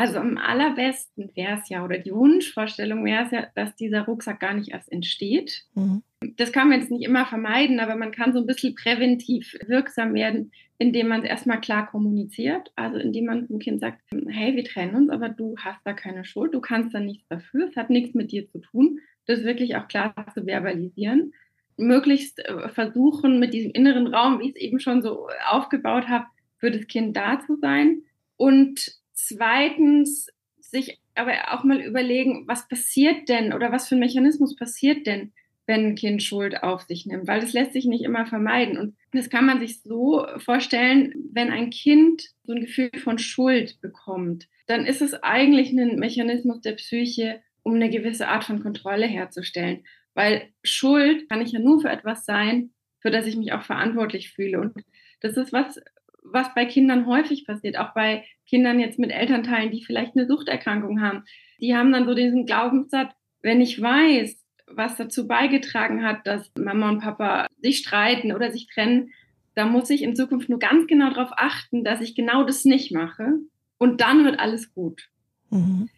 Also 0.00 0.18
am 0.18 0.38
allerbesten 0.38 1.30
wäre 1.34 1.58
es 1.60 1.68
ja, 1.68 1.84
oder 1.84 1.98
die 1.98 2.14
Wunschvorstellung 2.14 3.04
wäre 3.04 3.26
es 3.26 3.32
ja, 3.32 3.48
dass 3.54 3.76
dieser 3.76 4.06
Rucksack 4.06 4.40
gar 4.40 4.54
nicht 4.54 4.70
erst 4.70 4.90
entsteht. 4.90 5.66
Mhm. 5.74 6.02
Das 6.38 6.52
kann 6.52 6.70
man 6.70 6.80
jetzt 6.80 6.90
nicht 6.90 7.04
immer 7.04 7.26
vermeiden, 7.26 7.80
aber 7.80 7.96
man 7.96 8.10
kann 8.10 8.32
so 8.32 8.38
ein 8.38 8.46
bisschen 8.46 8.74
präventiv 8.74 9.58
wirksam 9.66 10.14
werden, 10.14 10.52
indem 10.78 11.08
man 11.08 11.20
es 11.20 11.28
erstmal 11.28 11.60
klar 11.60 11.86
kommuniziert. 11.86 12.72
Also 12.76 12.96
indem 12.96 13.26
man 13.26 13.46
dem 13.46 13.58
Kind 13.58 13.80
sagt, 13.80 14.00
hey, 14.28 14.56
wir 14.56 14.64
trennen 14.64 14.94
uns, 14.94 15.10
aber 15.10 15.28
du 15.28 15.54
hast 15.58 15.80
da 15.84 15.92
keine 15.92 16.24
Schuld, 16.24 16.54
du 16.54 16.62
kannst 16.62 16.94
da 16.94 17.00
nichts 17.00 17.28
dafür, 17.28 17.68
es 17.68 17.76
hat 17.76 17.90
nichts 17.90 18.14
mit 18.14 18.32
dir 18.32 18.48
zu 18.48 18.60
tun. 18.60 19.00
Das 19.26 19.44
wirklich 19.44 19.76
auch 19.76 19.86
klar 19.86 20.14
zu 20.32 20.46
verbalisieren. 20.46 21.34
Möglichst 21.76 22.38
äh, 22.38 22.70
versuchen, 22.70 23.38
mit 23.38 23.52
diesem 23.52 23.72
inneren 23.72 24.06
Raum, 24.06 24.40
wie 24.40 24.44
ich 24.48 24.56
es 24.56 24.62
eben 24.62 24.80
schon 24.80 25.02
so 25.02 25.28
aufgebaut 25.50 26.08
habe, 26.08 26.24
für 26.56 26.70
das 26.70 26.86
Kind 26.86 27.18
da 27.18 27.38
zu 27.40 27.56
sein. 27.56 28.00
Und 28.38 28.99
Zweitens 29.26 30.28
sich 30.60 31.00
aber 31.14 31.52
auch 31.52 31.64
mal 31.64 31.80
überlegen, 31.80 32.44
was 32.46 32.68
passiert 32.68 33.28
denn 33.28 33.52
oder 33.52 33.72
was 33.72 33.88
für 33.88 33.96
ein 33.96 34.00
Mechanismus 34.00 34.56
passiert 34.56 35.06
denn, 35.06 35.32
wenn 35.66 35.86
ein 35.86 35.94
Kind 35.94 36.22
Schuld 36.22 36.62
auf 36.62 36.82
sich 36.82 37.06
nimmt, 37.06 37.28
weil 37.28 37.40
das 37.40 37.52
lässt 37.52 37.72
sich 37.72 37.84
nicht 37.84 38.02
immer 38.02 38.26
vermeiden. 38.26 38.78
Und 38.78 38.96
das 39.12 39.30
kann 39.30 39.46
man 39.46 39.60
sich 39.60 39.82
so 39.82 40.26
vorstellen, 40.38 41.14
wenn 41.32 41.50
ein 41.50 41.70
Kind 41.70 42.22
so 42.44 42.52
ein 42.52 42.60
Gefühl 42.60 42.90
von 42.98 43.18
Schuld 43.18 43.80
bekommt, 43.80 44.48
dann 44.66 44.86
ist 44.86 45.02
es 45.02 45.14
eigentlich 45.14 45.70
ein 45.70 45.98
Mechanismus 45.98 46.60
der 46.60 46.72
Psyche, 46.72 47.40
um 47.62 47.74
eine 47.74 47.90
gewisse 47.90 48.28
Art 48.28 48.44
von 48.44 48.62
Kontrolle 48.62 49.06
herzustellen. 49.06 49.84
Weil 50.14 50.48
Schuld 50.64 51.28
kann 51.28 51.40
ich 51.40 51.52
ja 51.52 51.60
nur 51.60 51.80
für 51.80 51.90
etwas 51.90 52.24
sein, 52.24 52.70
für 53.00 53.10
das 53.10 53.26
ich 53.26 53.36
mich 53.36 53.52
auch 53.52 53.62
verantwortlich 53.62 54.30
fühle. 54.32 54.60
Und 54.60 54.74
das 55.20 55.36
ist 55.36 55.52
was, 55.52 55.80
was 56.22 56.52
bei 56.54 56.64
Kindern 56.66 57.06
häufig 57.06 57.46
passiert, 57.46 57.78
auch 57.78 57.94
bei 57.94 58.24
Kindern 58.46 58.80
jetzt 58.80 58.98
mit 58.98 59.10
Elternteilen, 59.10 59.70
die 59.70 59.84
vielleicht 59.84 60.16
eine 60.16 60.26
Suchterkrankung 60.26 61.00
haben. 61.00 61.24
Die 61.60 61.74
haben 61.74 61.92
dann 61.92 62.06
so 62.06 62.14
diesen 62.14 62.46
Glaubenssatz, 62.46 63.12
wenn 63.42 63.60
ich 63.60 63.80
weiß, 63.80 64.36
was 64.66 64.96
dazu 64.96 65.26
beigetragen 65.26 66.04
hat, 66.04 66.26
dass 66.26 66.50
Mama 66.56 66.88
und 66.88 67.00
Papa 67.00 67.46
sich 67.60 67.78
streiten 67.78 68.32
oder 68.32 68.52
sich 68.52 68.68
trennen, 68.68 69.12
da 69.54 69.66
muss 69.66 69.90
ich 69.90 70.02
in 70.02 70.14
Zukunft 70.14 70.48
nur 70.48 70.58
ganz 70.58 70.86
genau 70.86 71.10
darauf 71.10 71.32
achten, 71.36 71.84
dass 71.84 72.00
ich 72.00 72.14
genau 72.14 72.44
das 72.44 72.64
nicht 72.64 72.92
mache 72.92 73.38
und 73.78 74.00
dann 74.00 74.24
wird 74.24 74.38
alles 74.38 74.72
gut. 74.72 75.08
Mhm. 75.50 75.88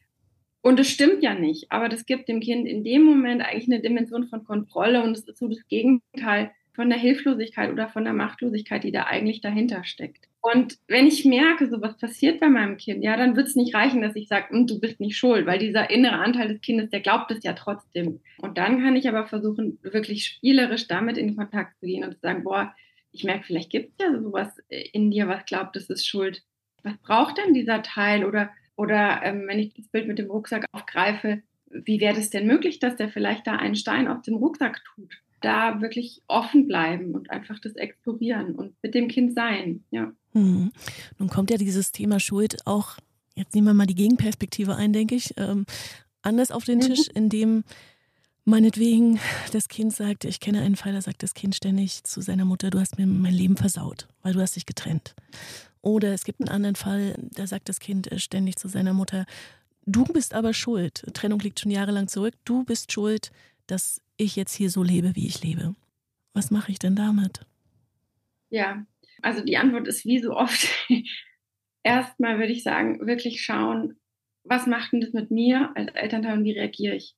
Und 0.63 0.79
es 0.79 0.89
stimmt 0.89 1.23
ja 1.23 1.35
nicht, 1.35 1.71
aber 1.71 1.89
das 1.89 2.07
gibt 2.07 2.29
dem 2.29 2.41
Kind 2.41 2.69
in 2.69 2.85
dem 2.85 3.03
Moment 3.03 3.43
eigentlich 3.43 3.67
eine 3.67 3.83
Dimension 3.83 4.29
von 4.29 4.45
Kontrolle 4.45 5.03
und 5.03 5.17
es 5.17 5.25
ist 5.25 5.39
so 5.39 5.49
das 5.49 5.67
Gegenteil 5.69 6.53
von 6.75 6.89
der 6.89 6.99
Hilflosigkeit 6.99 7.71
oder 7.71 7.89
von 7.89 8.05
der 8.05 8.15
Machtlosigkeit, 8.15 8.83
die 8.85 8.93
da 8.93 9.05
eigentlich 9.05 9.41
dahinter 9.41 9.85
steckt. 9.85 10.29
Und 10.41 10.79
wenn 10.89 11.07
ich 11.07 11.25
merke, 11.25 11.69
so 11.69 11.81
was 11.81 11.97
passiert 11.99 12.41
bei 12.41 12.49
meinem 12.49 12.77
Kind, 12.77 13.05
ja, 13.05 13.17
dann 13.17 13.37
wird 13.37 13.47
es 13.47 13.57
nicht 13.57 13.75
reichen, 13.75 14.03
dass 14.03 14.17
ich 14.17 14.27
sage, 14.27 14.51
hm, 14.51 14.67
du 14.67 14.81
bist 14.81 14.99
nicht 14.99 15.17
schuld, 15.17 15.47
weil 15.47 15.59
dieser 15.59 15.91
innere 15.91 16.19
Anteil 16.19 16.49
des 16.49 16.61
Kindes, 16.61 16.91
der 16.91 17.01
glaubt 17.01 17.31
es 17.31 17.45
ja 17.45 17.53
trotzdem. 17.53 18.21
Und 18.39 18.59
dann 18.59 18.83
kann 18.83 18.97
ich 18.97 19.09
aber 19.09 19.27
versuchen, 19.27 19.79
wirklich 19.83 20.25
spielerisch 20.25 20.89
damit 20.89 21.17
in 21.17 21.37
Kontakt 21.37 21.79
zu 21.79 21.87
gehen 21.87 22.05
und 22.05 22.15
zu 22.15 22.21
sagen, 22.21 22.43
boah, 22.43 22.75
ich 23.13 23.23
merke, 23.25 23.45
vielleicht 23.45 23.71
gibt 23.71 23.93
es 23.93 24.07
ja 24.07 24.21
sowas 24.21 24.57
in 24.69 25.11
dir, 25.11 25.29
was 25.29 25.45
glaubt, 25.45 25.77
es 25.77 25.91
ist 25.91 26.07
schuld. 26.07 26.43
Was 26.83 26.97
braucht 26.99 27.39
denn 27.39 27.55
dieser 27.55 27.83
Teil? 27.83 28.25
Oder, 28.25 28.51
oder 28.75 29.21
ähm, 29.23 29.45
wenn 29.47 29.61
ich 29.61 29.75
das 29.75 29.87
Bild 29.89 30.09
mit 30.09 30.19
dem 30.19 30.31
Rucksack 30.31 30.65
aufgreife, 30.73 31.43
wie 31.67 32.01
wäre 32.01 32.19
es 32.19 32.31
denn 32.31 32.47
möglich, 32.47 32.81
dass 32.81 32.97
der 32.97 33.09
vielleicht 33.09 33.47
da 33.47 33.57
einen 33.57 33.77
Stein 33.77 34.09
auf 34.09 34.23
dem 34.23 34.35
Rucksack 34.35 34.83
tut? 34.95 35.22
Da 35.43 35.81
wirklich 35.81 36.23
offen 36.29 36.67
bleiben 36.67 37.15
und 37.15 37.31
einfach 37.31 37.59
das 37.59 37.75
explorieren 37.75 38.55
und 38.55 38.75
mit 38.83 38.95
dem 38.95 39.09
Kind 39.09 39.35
sein. 39.35 39.85
Ja. 39.91 40.13
Hm. 40.33 40.73
Nun 41.19 41.29
kommt 41.29 41.51
ja 41.51 41.59
dieses 41.59 41.93
Thema 41.93 42.21
Schuld 42.21 42.67
auch, 42.67 42.99
jetzt 43.35 43.55
nehmen 43.55 43.67
wir 43.67 43.75
mal 43.75 43.87
die 43.87 43.95
Gegenperspektive 43.95 44.77
ein, 44.77 44.93
denke 44.93 45.15
ich, 45.15 45.35
ähm, 45.37 45.67
anders 46.23 46.51
auf 46.51 46.65
den 46.65 46.79
mhm. 46.79 46.83
Tisch, 46.83 47.09
indem 47.15 47.65
meinetwegen 48.45 49.21
das 49.53 49.69
Kind 49.69 49.93
sagt, 49.93 50.25
ich 50.25 50.41
kenne 50.41 50.63
einen 50.63 50.77
Fall, 50.77 50.93
da 50.93 51.01
sagt 51.01 51.23
das 51.23 51.35
Kind 51.35 51.55
ständig 51.55 52.05
zu 52.05 52.21
seiner 52.21 52.45
Mutter, 52.45 52.71
du 52.71 52.81
hast 52.81 52.99
mir 52.99 53.07
mein 53.07 53.35
Leben 53.35 53.57
versaut, 53.57 54.09
weil 54.23 54.33
du 54.33 54.41
hast 54.41 54.57
dich 54.57 54.67
getrennt. 54.67 55.15
Oder 55.81 56.15
es 56.15 56.25
gibt 56.25 56.41
einen 56.41 56.49
anderen 56.49 56.77
Fall, 56.77 57.15
da 57.19 57.47
sagt 57.47 57.69
das 57.69 57.81
Kind 57.81 58.09
ständig 58.17 58.57
zu 58.57 58.69
seiner 58.69 58.95
Mutter, 58.95 59.27
du 59.85 60.05
bist 60.05 60.35
aber 60.35 60.55
schuld. 60.55 61.05
Trennung 61.13 61.41
liegt 61.41 61.61
schon 61.61 61.73
jahrelang 61.73 62.09
zurück. 62.09 62.35
Du 62.45 62.65
bist 62.65 62.93
schuld, 62.93 63.33
dass 63.67 64.01
ich 64.23 64.37
jetzt 64.37 64.55
hier 64.55 64.71
so 64.71 64.83
lebe, 64.83 65.15
wie 65.15 65.27
ich 65.27 65.43
lebe. 65.43 65.75
Was 66.35 66.51
mache 66.51 66.73
ich 66.73 66.79
denn 66.79 66.97
damit? 66.97 67.41
Ja, 68.51 68.85
also 69.23 69.45
die 69.45 69.57
Antwort 69.57 69.89
ist 69.89 70.05
wie 70.05 70.19
so 70.19 70.35
oft. 70.35 70.69
Erstmal 71.83 72.39
würde 72.39 72.53
ich 72.53 72.63
sagen, 72.63 73.07
wirklich 73.07 73.43
schauen, 73.43 73.97
was 74.45 74.67
macht 74.67 74.93
denn 74.93 75.01
das 75.01 75.13
mit 75.13 75.31
mir 75.31 75.71
als 75.75 75.93
Elternteil 75.95 76.39
und 76.39 76.45
wie 76.45 76.53
reagiere 76.53 76.97
ich? 76.97 77.15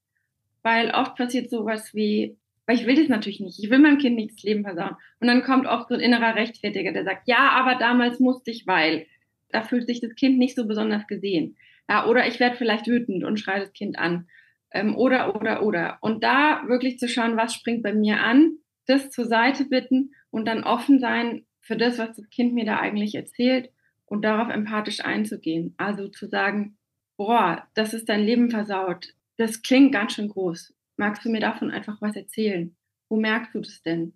Weil 0.63 0.91
oft 0.91 1.17
passiert 1.17 1.51
sowas 1.51 1.95
wie, 1.95 2.37
weil 2.67 2.77
ich 2.77 2.87
will 2.87 2.97
das 2.97 3.09
natürlich 3.09 3.41
nicht. 3.41 3.63
Ich 3.63 3.71
will 3.71 3.79
meinem 3.79 3.99
Kind 3.99 4.17
nicht 4.17 4.33
das 4.33 4.43
Leben 4.43 4.65
versauen. 4.65 4.97
Und 5.21 5.29
dann 5.29 5.43
kommt 5.43 5.67
oft 5.67 5.89
so 5.89 5.95
ein 5.95 6.01
innerer 6.01 6.35
Rechtfertiger, 6.35 6.93
der 6.93 7.05
sagt, 7.05 7.29
ja, 7.29 7.51
aber 7.51 7.77
damals 7.77 8.21
musste 8.21 8.51
ich, 8.51 8.67
weil. 8.67 9.07
Da 9.51 9.63
fühlt 9.63 9.87
sich 9.87 10.01
das 10.01 10.17
Kind 10.17 10.37
nicht 10.37 10.57
so 10.57 10.67
besonders 10.67 11.07
gesehen. 11.07 11.57
Ja, 11.89 12.07
oder 12.09 12.27
ich 12.27 12.41
werde 12.41 12.57
vielleicht 12.57 12.89
wütend 12.89 13.23
und 13.23 13.39
schreie 13.39 13.61
das 13.61 13.73
Kind 13.73 13.97
an. 13.99 14.27
Ähm, 14.75 14.97
oder, 14.97 15.35
oder, 15.37 15.63
oder. 15.63 15.99
Und 16.01 16.23
da 16.25 16.65
wirklich 16.67 16.99
zu 16.99 17.09
schauen, 17.09 17.37
was 17.37 17.55
springt 17.55 17.83
bei 17.83 17.95
mir 17.95 18.21
an, 18.21 18.59
das 18.87 19.11
zur 19.11 19.25
Seite 19.25 19.65
bitten 19.65 20.13
und 20.31 20.47
dann 20.47 20.65
offen 20.65 20.99
sein 20.99 21.47
für 21.61 21.77
das, 21.77 21.99
was 21.99 22.17
das 22.17 22.29
Kind 22.29 22.53
mir 22.53 22.67
da 22.67 22.79
eigentlich 22.79 23.15
erzählt 23.15 23.71
und 24.05 24.23
darauf 24.23 24.53
empathisch 24.53 25.03
einzugehen. 25.03 25.75
Also 25.79 26.09
zu 26.09 26.27
sagen, 26.27 26.77
boah, 27.17 27.67
das 27.75 27.95
ist 27.95 28.09
dein 28.09 28.25
Leben 28.25 28.51
versaut. 28.51 29.15
Das 29.37 29.63
klingt 29.63 29.93
ganz 29.93 30.15
schön 30.15 30.29
groß. 30.29 30.75
Magst 30.97 31.25
du 31.25 31.31
mir 31.31 31.41
davon 31.41 31.71
einfach 31.71 32.03
was 32.03 32.17
erzählen? 32.17 32.77
Wo 33.09 33.17
merkst 33.17 33.55
du 33.55 33.61
das 33.61 33.83
denn? 33.83 34.15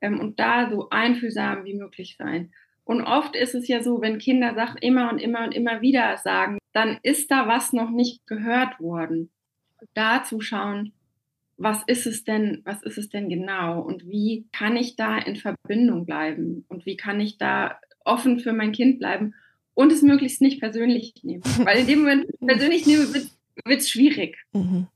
Ähm, 0.00 0.20
und 0.20 0.38
da 0.40 0.68
so 0.68 0.90
einfühlsam 0.90 1.64
wie 1.64 1.74
möglich 1.74 2.16
sein. 2.18 2.52
Und 2.84 3.02
oft 3.02 3.36
ist 3.36 3.54
es 3.54 3.68
ja 3.68 3.82
so, 3.82 4.00
wenn 4.00 4.18
Kinder 4.18 4.54
Sachen 4.54 4.78
immer 4.78 5.10
und 5.10 5.18
immer 5.18 5.44
und 5.44 5.54
immer 5.54 5.80
wieder 5.80 6.16
sagen, 6.18 6.58
dann 6.72 6.98
ist 7.02 7.30
da 7.30 7.46
was 7.46 7.72
noch 7.72 7.90
nicht 7.90 8.26
gehört 8.26 8.80
worden. 8.80 9.30
Da 9.94 10.24
zu 10.24 10.40
schauen, 10.40 10.92
was 11.56 11.82
ist 11.86 12.06
es 12.06 12.24
denn, 12.24 12.62
was 12.64 12.82
ist 12.82 12.98
es 12.98 13.08
denn 13.08 13.28
genau 13.28 13.80
und 13.80 14.06
wie 14.06 14.46
kann 14.52 14.76
ich 14.76 14.96
da 14.96 15.18
in 15.18 15.36
Verbindung 15.36 16.06
bleiben 16.06 16.64
und 16.68 16.86
wie 16.86 16.96
kann 16.96 17.20
ich 17.20 17.38
da 17.38 17.78
offen 18.04 18.40
für 18.40 18.52
mein 18.52 18.72
Kind 18.72 18.98
bleiben 18.98 19.34
und 19.74 19.92
es 19.92 20.02
möglichst 20.02 20.40
nicht 20.40 20.60
persönlich 20.60 21.14
nehmen. 21.22 21.42
Weil 21.64 21.78
in 21.78 21.86
dem 21.86 22.00
Moment 22.00 22.26
persönlich 22.44 22.86
nehmen 22.86 23.12
wird 23.14 23.80
es 23.80 23.90
schwierig. 23.90 24.38
Mhm. 24.52 24.88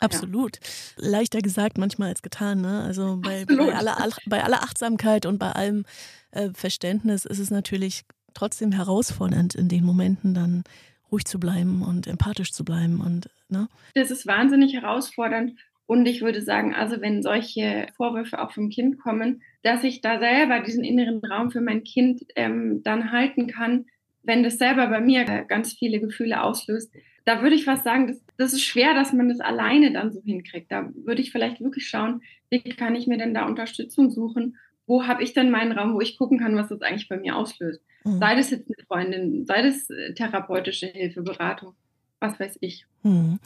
Absolut. 0.00 0.58
Ja. 0.98 1.10
Leichter 1.10 1.40
gesagt 1.40 1.78
manchmal 1.78 2.08
als 2.08 2.22
getan. 2.22 2.60
Ne? 2.60 2.82
Also 2.82 3.18
bei, 3.20 3.44
bei, 3.44 3.72
aller, 3.72 3.96
bei 4.26 4.42
aller 4.42 4.64
Achtsamkeit 4.64 5.26
und 5.26 5.38
bei 5.38 5.52
allem 5.52 5.84
äh, 6.32 6.50
Verständnis 6.54 7.24
ist 7.24 7.38
es 7.38 7.52
natürlich 7.52 8.02
trotzdem 8.34 8.72
herausfordernd, 8.72 9.54
in 9.54 9.68
den 9.68 9.84
Momenten 9.84 10.34
dann 10.34 10.64
ruhig 11.12 11.24
zu 11.24 11.38
bleiben 11.38 11.82
und 11.82 12.06
empathisch 12.06 12.52
zu 12.52 12.64
bleiben. 12.64 13.00
Und, 13.00 13.28
ne? 13.48 13.68
Das 13.94 14.10
ist 14.10 14.26
wahnsinnig 14.26 14.74
herausfordernd. 14.74 15.52
Und 15.86 16.06
ich 16.06 16.22
würde 16.22 16.40
sagen, 16.40 16.74
also 16.74 17.00
wenn 17.00 17.22
solche 17.22 17.86
Vorwürfe 17.96 18.40
auch 18.40 18.52
vom 18.52 18.70
Kind 18.70 18.98
kommen, 18.98 19.42
dass 19.62 19.84
ich 19.84 20.00
da 20.00 20.18
selber 20.18 20.60
diesen 20.60 20.84
inneren 20.84 21.20
Raum 21.24 21.50
für 21.50 21.60
mein 21.60 21.84
Kind 21.84 22.22
ähm, 22.34 22.82
dann 22.82 23.12
halten 23.12 23.46
kann, 23.46 23.84
wenn 24.22 24.42
das 24.42 24.56
selber 24.58 24.86
bei 24.86 25.00
mir 25.00 25.24
ganz 25.24 25.74
viele 25.74 26.00
Gefühle 26.00 26.42
auslöst, 26.42 26.92
da 27.24 27.42
würde 27.42 27.54
ich 27.54 27.64
fast 27.64 27.84
sagen, 27.84 28.06
das, 28.08 28.24
das 28.36 28.52
ist 28.52 28.64
schwer, 28.64 28.94
dass 28.94 29.12
man 29.12 29.28
das 29.28 29.40
alleine 29.40 29.92
dann 29.92 30.12
so 30.12 30.20
hinkriegt. 30.22 30.72
Da 30.72 30.90
würde 30.94 31.20
ich 31.20 31.30
vielleicht 31.30 31.60
wirklich 31.60 31.88
schauen, 31.88 32.22
wie 32.50 32.60
kann 32.60 32.94
ich 32.94 33.06
mir 33.06 33.18
denn 33.18 33.34
da 33.34 33.46
Unterstützung 33.46 34.10
suchen? 34.10 34.56
Wo 34.86 35.06
habe 35.06 35.22
ich 35.22 35.32
denn 35.32 35.50
meinen 35.50 35.72
Raum, 35.72 35.94
wo 35.94 36.00
ich 36.00 36.18
gucken 36.18 36.38
kann, 36.38 36.56
was 36.56 36.68
das 36.68 36.82
eigentlich 36.82 37.08
bei 37.08 37.16
mir 37.16 37.36
auslöst? 37.36 37.80
Mhm. 38.04 38.18
Sei 38.18 38.34
das 38.34 38.50
jetzt 38.50 38.66
eine 38.66 38.86
Freundin, 38.86 39.46
sei 39.46 39.62
das 39.62 39.90
äh, 39.90 40.14
therapeutische 40.14 40.86
Hilfe, 40.86 41.22
Beratung, 41.22 41.74
was 42.20 42.38
weiß 42.38 42.58
ich. 42.60 42.86
Mhm. 43.02 43.38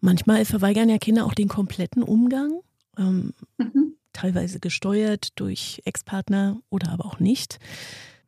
Manchmal 0.00 0.44
verweigern 0.44 0.88
ja 0.88 0.98
Kinder 0.98 1.26
auch 1.26 1.34
den 1.34 1.48
kompletten 1.48 2.02
Umgang, 2.02 2.60
ähm, 2.98 3.34
mhm. 3.58 3.94
teilweise 4.12 4.60
gesteuert 4.60 5.38
durch 5.40 5.82
Ex-Partner 5.84 6.60
oder 6.70 6.90
aber 6.90 7.06
auch 7.06 7.20
nicht. 7.20 7.58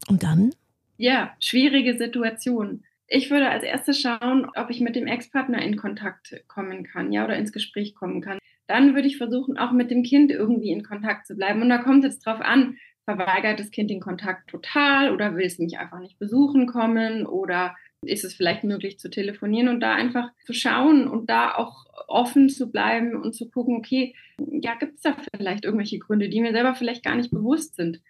Und 0.09 0.23
dann 0.23 0.53
ja, 1.01 1.35
schwierige 1.41 1.97
Situation. 1.97 2.85
Ich 3.07 3.31
würde 3.31 3.49
als 3.49 3.65
erstes 3.65 3.99
schauen, 3.99 4.51
ob 4.55 4.69
ich 4.69 4.83
mit 4.83 4.97
dem 4.97 5.07
Ex-Partner 5.07 5.63
in 5.63 5.79
Kontakt 5.79 6.45
kommen 6.47 6.85
kann, 6.85 7.11
ja, 7.11 7.25
oder 7.25 7.37
ins 7.37 7.53
Gespräch 7.53 7.95
kommen 7.95 8.21
kann. 8.21 8.39
Dann 8.67 8.95
würde 8.95 9.09
ich 9.09 9.17
versuchen, 9.17 9.57
auch 9.57 9.73
mit 9.73 9.91
dem 9.91 10.03
Kind 10.03 10.31
irgendwie 10.31 10.71
in 10.71 10.85
Kontakt 10.85 11.27
zu 11.27 11.37
bleiben. 11.37 11.63
Und 11.63 11.71
da 11.71 11.79
kommt 11.79 12.05
es 12.05 12.13
jetzt 12.13 12.27
drauf 12.27 12.43
an, 12.43 12.77
verweigert 13.17 13.61
das 13.61 13.71
Kind 13.71 13.91
den 13.91 14.01
Kontakt 14.01 14.49
total 14.51 15.13
oder 15.13 15.37
will 15.37 15.47
es 15.47 15.59
mich 15.59 15.79
einfach 15.79 16.01
nicht 16.01 16.19
besuchen 16.19 16.67
kommen 16.67 17.27
oder 17.27 17.77
ist 18.03 18.25
es 18.25 18.35
vielleicht 18.35 18.65
möglich 18.65 18.99
zu 18.99 19.11
telefonieren 19.11 19.69
und 19.69 19.81
da 19.81 19.95
einfach 19.95 20.31
zu 20.45 20.53
schauen 20.53 21.07
und 21.07 21.29
da 21.29 21.55
auch 21.55 21.87
offen 22.09 22.49
zu 22.49 22.71
bleiben 22.71 23.15
und 23.15 23.35
zu 23.35 23.51
gucken, 23.51 23.77
okay, 23.77 24.15
ja, 24.39 24.75
gibt 24.75 24.97
es 24.97 25.03
da 25.03 25.17
vielleicht 25.37 25.65
irgendwelche 25.65 25.99
Gründe, 25.99 26.29
die 26.29 26.41
mir 26.41 26.53
selber 26.53 26.75
vielleicht 26.75 27.05
gar 27.05 27.15
nicht 27.15 27.31
bewusst 27.31 27.77
sind. 27.77 28.01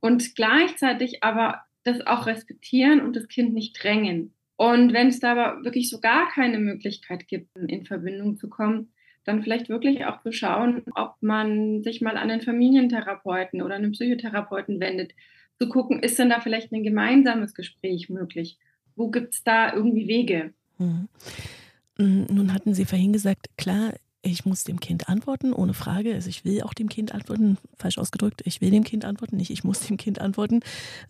Und 0.00 0.34
gleichzeitig 0.34 1.22
aber 1.22 1.62
das 1.84 2.06
auch 2.06 2.26
respektieren 2.26 3.00
und 3.00 3.16
das 3.16 3.28
Kind 3.28 3.52
nicht 3.52 3.82
drängen. 3.82 4.32
Und 4.56 4.92
wenn 4.92 5.08
es 5.08 5.20
da 5.20 5.32
aber 5.32 5.64
wirklich 5.64 5.90
so 5.90 6.00
gar 6.00 6.28
keine 6.30 6.58
Möglichkeit 6.58 7.28
gibt, 7.28 7.48
in 7.58 7.84
Verbindung 7.84 8.36
zu 8.36 8.48
kommen, 8.48 8.93
dann 9.24 9.42
vielleicht 9.42 9.68
wirklich 9.68 10.04
auch 10.06 10.22
zu 10.22 10.32
schauen, 10.32 10.82
ob 10.94 11.16
man 11.20 11.82
sich 11.82 12.00
mal 12.00 12.16
an 12.16 12.30
einen 12.30 12.42
Familientherapeuten 12.42 13.62
oder 13.62 13.74
einen 13.74 13.92
Psychotherapeuten 13.92 14.80
wendet, 14.80 15.12
zu 15.58 15.68
gucken, 15.68 16.00
ist 16.00 16.18
denn 16.18 16.30
da 16.30 16.40
vielleicht 16.40 16.72
ein 16.72 16.82
gemeinsames 16.82 17.54
Gespräch 17.54 18.08
möglich? 18.10 18.58
Wo 18.96 19.10
gibt 19.10 19.34
es 19.34 19.44
da 19.44 19.72
irgendwie 19.72 20.08
Wege? 20.08 20.52
Mhm. 20.78 21.08
Nun 21.96 22.52
hatten 22.52 22.74
Sie 22.74 22.84
vorhin 22.84 23.12
gesagt, 23.12 23.46
klar, 23.56 23.94
ich 24.24 24.44
muss 24.44 24.64
dem 24.64 24.80
Kind 24.80 25.08
antworten, 25.08 25.52
ohne 25.52 25.74
Frage. 25.74 26.14
Also 26.14 26.28
ich 26.28 26.44
will 26.44 26.62
auch 26.62 26.74
dem 26.74 26.88
Kind 26.88 27.12
antworten, 27.12 27.58
falsch 27.76 27.98
ausgedrückt, 27.98 28.42
ich 28.44 28.60
will 28.60 28.70
dem 28.70 28.84
Kind 28.84 29.04
antworten, 29.04 29.36
nicht 29.36 29.50
ich 29.50 29.64
muss 29.64 29.80
dem 29.80 29.96
Kind 29.96 30.20
antworten. 30.20 30.60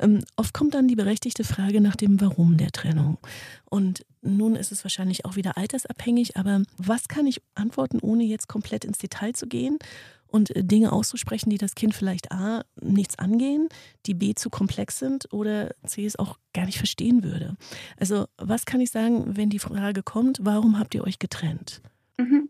Ähm, 0.01 0.25
oft 0.37 0.53
kommt 0.53 0.75
dann 0.75 0.89
die 0.89 0.97
berechtigte 0.97 1.45
Frage 1.45 1.81
nach 1.81 1.97
dem 1.97 2.21
Warum 2.21 2.57
der 2.57 2.73
Trennung. 2.73 3.19
Und 3.65 4.05
nun 4.21 4.57
ist 4.57 4.73
es 4.73 4.85
wahrscheinlich 4.85 5.25
auch 5.25 5.37
wieder 5.37 5.57
altersabhängig, 5.57 6.37
aber 6.37 6.63
was 6.77 7.09
kann 7.09 7.27
ich 7.27 7.41
antworten, 7.55 8.01
ohne 8.01 8.25
jetzt 8.25 8.49
komplett 8.49 8.85
ins 8.85 8.99
Detail 8.99 9.33
zu 9.33 9.47
gehen 9.47 9.79
und 10.27 10.55
äh, 10.57 10.65
Dinge 10.65 10.93
auszusprechen, 10.93 11.51
die 11.51 11.59
das 11.59 11.77
Kind 11.77 11.95
vielleicht 11.95 12.33
A 12.33 12.65
nichts 12.81 13.19
angehen, 13.19 13.69
die 14.07 14.15
B 14.15 14.35
zu 14.35 14.51
komplex 14.51 14.99
sind 14.99 15.33
oder 15.33 15.75
C 15.87 16.05
es 16.05 16.19
auch 16.19 16.39
gar 16.53 16.67
nicht 16.67 16.79
verstehen 16.79 17.23
würde. 17.23 17.57
Also 17.97 18.27
was 18.37 18.67
kann 18.67 18.81
ich 18.81 18.91
sagen, 18.91 19.37
wenn 19.37 19.51
die 19.51 19.61
Frage 19.61 20.03
kommt, 20.03 20.39
warum 20.43 20.79
habt 20.79 20.95
ihr 20.97 21.05
euch 21.05 21.21
getrennt? 21.21 21.81
Mhm. 22.19 22.49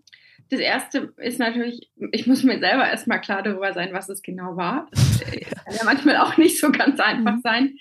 Das 0.51 0.61
erste 0.61 1.13
ist 1.17 1.39
natürlich, 1.39 1.91
ich 2.13 2.27
muss 2.27 2.43
mir 2.43 2.59
selber 2.59 2.89
erstmal 2.89 3.21
klar 3.21 3.43
darüber 3.43 3.73
sein, 3.73 3.93
was 3.93 4.09
es 4.09 4.23
genau 4.23 4.57
war. 4.57 4.89
Das 5.15 5.33
äh, 5.33 5.41
kann 5.45 5.75
ja 5.75 5.85
manchmal 5.85 6.17
auch 6.17 6.37
nicht 6.37 6.61
so 6.61 6.71
ganz 6.71 6.99
einfach 7.01 7.37
mhm. 7.37 7.41
sein. 7.43 7.79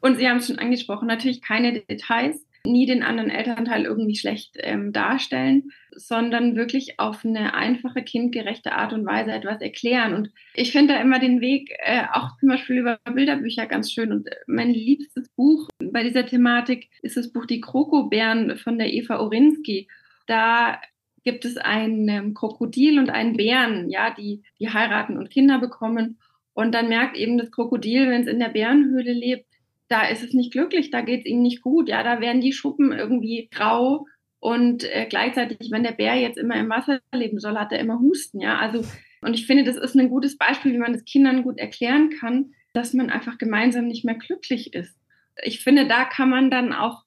Und 0.00 0.16
Sie 0.16 0.28
haben 0.28 0.38
es 0.38 0.46
schon 0.46 0.58
angesprochen, 0.58 1.06
natürlich 1.06 1.42
keine 1.42 1.80
Details, 1.80 2.46
nie 2.64 2.86
den 2.86 3.02
anderen 3.02 3.30
Elternteil 3.30 3.84
irgendwie 3.84 4.16
schlecht 4.16 4.56
ähm, 4.58 4.92
darstellen, 4.92 5.72
sondern 5.92 6.56
wirklich 6.56 6.98
auf 6.98 7.24
eine 7.24 7.54
einfache, 7.54 8.02
kindgerechte 8.02 8.72
Art 8.72 8.92
und 8.92 9.06
Weise 9.06 9.32
etwas 9.32 9.60
erklären. 9.60 10.14
Und 10.14 10.30
ich 10.54 10.72
finde 10.72 10.94
da 10.94 11.00
immer 11.00 11.18
den 11.18 11.40
Weg, 11.40 11.74
äh, 11.78 12.02
auch 12.12 12.36
zum 12.38 12.48
Beispiel 12.48 12.78
über 12.78 12.98
Bilderbücher 13.12 13.66
ganz 13.66 13.92
schön. 13.92 14.12
Und 14.12 14.28
mein 14.46 14.70
liebstes 14.70 15.28
Buch 15.30 15.68
bei 15.82 16.02
dieser 16.02 16.26
Thematik 16.26 16.88
ist 17.02 17.16
das 17.16 17.32
Buch 17.32 17.46
Die 17.46 17.60
Krokobären 17.60 18.56
von 18.58 18.78
der 18.78 18.92
Eva 18.92 19.18
Orinski. 19.18 19.88
Da 20.26 20.80
gibt 21.22 21.44
es 21.44 21.56
ein 21.56 22.08
ähm, 22.08 22.34
Krokodil 22.34 22.98
und 22.98 23.10
einen 23.10 23.36
Bären, 23.36 23.90
ja, 23.90 24.14
die, 24.14 24.42
die 24.58 24.70
heiraten 24.70 25.16
und 25.16 25.30
Kinder 25.30 25.58
bekommen. 25.58 26.18
Und 26.52 26.72
dann 26.72 26.88
merkt 26.88 27.16
eben 27.16 27.38
das 27.38 27.50
Krokodil, 27.50 28.08
wenn 28.08 28.22
es 28.22 28.26
in 28.26 28.40
der 28.40 28.48
Bärenhöhle 28.48 29.12
lebt, 29.12 29.46
da 29.88 30.06
ist 30.06 30.22
es 30.22 30.34
nicht 30.34 30.52
glücklich, 30.52 30.90
da 30.90 31.00
geht 31.00 31.20
es 31.20 31.26
ihm 31.26 31.42
nicht 31.42 31.62
gut, 31.62 31.88
ja, 31.88 32.02
da 32.02 32.20
werden 32.20 32.40
die 32.40 32.52
Schuppen 32.52 32.92
irgendwie 32.92 33.48
grau 33.50 34.06
und 34.38 34.84
äh, 34.84 35.06
gleichzeitig, 35.08 35.70
wenn 35.70 35.82
der 35.82 35.92
Bär 35.92 36.14
jetzt 36.14 36.38
immer 36.38 36.54
im 36.54 36.70
Wasser 36.70 37.00
leben 37.12 37.40
soll, 37.40 37.56
hat 37.56 37.72
er 37.72 37.80
immer 37.80 37.98
Husten, 37.98 38.40
ja, 38.40 38.56
also 38.58 38.84
und 39.22 39.34
ich 39.34 39.46
finde, 39.46 39.64
das 39.64 39.76
ist 39.76 39.96
ein 39.96 40.08
gutes 40.08 40.38
Beispiel, 40.38 40.72
wie 40.72 40.78
man 40.78 40.92
das 40.92 41.04
Kindern 41.04 41.42
gut 41.42 41.58
erklären 41.58 42.10
kann, 42.10 42.54
dass 42.72 42.94
man 42.94 43.10
einfach 43.10 43.36
gemeinsam 43.36 43.86
nicht 43.86 44.04
mehr 44.04 44.14
glücklich 44.14 44.72
ist. 44.72 44.96
Ich 45.42 45.62
finde, 45.62 45.86
da 45.86 46.04
kann 46.04 46.30
man 46.30 46.50
dann 46.50 46.72
auch, 46.72 47.04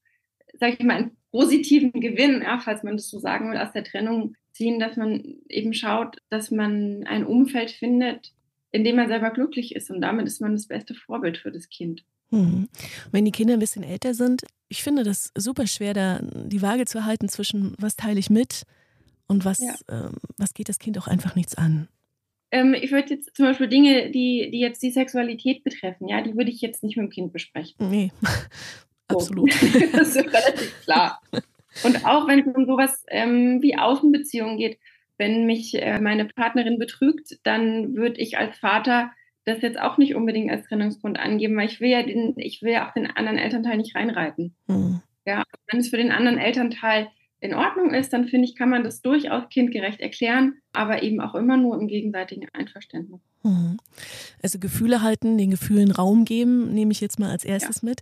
sag 0.53 0.73
ich 0.73 0.85
mal, 0.85 1.11
positiven 1.33 1.99
Gewinn, 1.99 2.43
ja, 2.43 2.59
falls 2.59 2.83
man 2.83 2.95
das 2.95 3.09
so 3.09 3.17
sagen 3.19 3.49
will, 3.49 3.57
aus 3.57 3.73
der 3.73 3.83
Trennung 3.83 4.35
ziehen, 4.51 4.79
dass 4.79 4.97
man 4.97 5.23
eben 5.49 5.73
schaut, 5.73 6.17
dass 6.29 6.51
man 6.51 7.05
ein 7.07 7.25
Umfeld 7.25 7.71
findet, 7.71 8.33
in 8.71 8.83
dem 8.83 8.97
man 8.97 9.07
selber 9.07 9.31
glücklich 9.31 9.75
ist. 9.75 9.89
Und 9.89 10.01
damit 10.01 10.27
ist 10.27 10.41
man 10.41 10.51
das 10.51 10.67
beste 10.67 10.93
Vorbild 10.93 11.39
für 11.39 11.51
das 11.51 11.69
Kind. 11.69 12.05
Hm. 12.29 12.69
Wenn 13.11 13.25
die 13.25 13.31
Kinder 13.31 13.55
ein 13.55 13.59
bisschen 13.59 13.81
älter 13.81 14.13
sind, 14.13 14.43
ich 14.69 14.83
finde 14.83 15.03
das 15.03 15.31
super 15.35 15.65
schwer, 15.65 15.95
da 15.95 16.19
die 16.21 16.61
Waage 16.61 16.85
zu 16.85 17.03
halten 17.03 17.27
zwischen, 17.29 17.75
was 17.79 17.95
teile 17.95 18.19
ich 18.19 18.29
mit 18.29 18.63
und 19.27 19.43
was, 19.43 19.59
ja. 19.59 19.73
ähm, 19.89 20.17
was 20.37 20.53
geht 20.53 20.69
das 20.69 20.77
Kind 20.77 20.99
auch 20.99 21.07
einfach 21.07 21.35
nichts 21.35 21.55
an. 21.55 21.87
Ähm, 22.51 22.75
ich 22.75 22.91
würde 22.91 23.15
jetzt 23.15 23.35
zum 23.35 23.45
Beispiel 23.45 23.69
Dinge, 23.69 24.11
die, 24.11 24.51
die 24.51 24.59
jetzt 24.59 24.83
die 24.83 24.91
Sexualität 24.91 25.63
betreffen, 25.63 26.07
ja, 26.07 26.21
die 26.21 26.35
würde 26.35 26.51
ich 26.51 26.61
jetzt 26.61 26.83
nicht 26.83 26.95
mit 26.95 27.07
dem 27.07 27.09
Kind 27.09 27.33
besprechen. 27.33 27.89
Nee, 27.89 28.11
absolut. 29.07 29.51
das 29.93 30.15
ist 30.15 30.17
relativ 30.17 30.81
klar. 30.83 31.21
Und 31.83 32.05
auch 32.05 32.27
wenn 32.27 32.39
es 32.39 32.55
um 32.55 32.65
sowas 32.65 33.03
ähm, 33.09 33.61
wie 33.61 33.77
Außenbeziehungen 33.77 34.57
geht, 34.57 34.77
wenn 35.17 35.45
mich 35.45 35.73
äh, 35.75 35.99
meine 35.99 36.25
Partnerin 36.25 36.79
betrügt, 36.79 37.39
dann 37.43 37.95
würde 37.95 38.19
ich 38.19 38.37
als 38.37 38.57
Vater 38.57 39.11
das 39.45 39.61
jetzt 39.61 39.79
auch 39.79 39.97
nicht 39.97 40.15
unbedingt 40.15 40.51
als 40.51 40.67
Trennungsgrund 40.67 41.19
angeben, 41.19 41.57
weil 41.57 41.67
ich 41.67 41.81
will 41.81 41.89
ja 41.89 42.03
den, 42.03 42.33
ich 42.37 42.61
will 42.61 42.71
ja 42.71 42.87
auch 42.87 42.93
den 42.93 43.07
anderen 43.07 43.37
Elternteil 43.37 43.77
nicht 43.77 43.95
reinreiten. 43.95 44.55
Mhm. 44.67 45.01
Ja, 45.25 45.43
wenn 45.69 45.79
es 45.79 45.89
für 45.89 45.97
den 45.97 46.11
anderen 46.11 46.37
Elternteil 46.37 47.07
in 47.39 47.53
Ordnung 47.53 47.93
ist, 47.93 48.13
dann 48.13 48.27
finde 48.27 48.47
ich, 48.47 48.55
kann 48.55 48.69
man 48.69 48.83
das 48.83 49.01
durchaus 49.01 49.49
kindgerecht 49.49 49.99
erklären, 49.99 50.55
aber 50.71 51.03
eben 51.03 51.19
auch 51.19 51.35
immer 51.35 51.57
nur 51.57 51.79
im 51.79 51.87
gegenseitigen 51.87 52.47
Einverständnis. 52.53 53.19
Mhm. 53.43 53.77
Also 54.41 54.59
Gefühle 54.59 55.01
halten, 55.01 55.37
den 55.37 55.51
Gefühlen 55.51 55.91
Raum 55.91 56.23
geben, 56.23 56.73
nehme 56.73 56.93
ich 56.93 57.01
jetzt 57.01 57.19
mal 57.19 57.29
als 57.29 57.43
erstes 57.43 57.81
ja. 57.81 57.89
mit. 57.89 57.99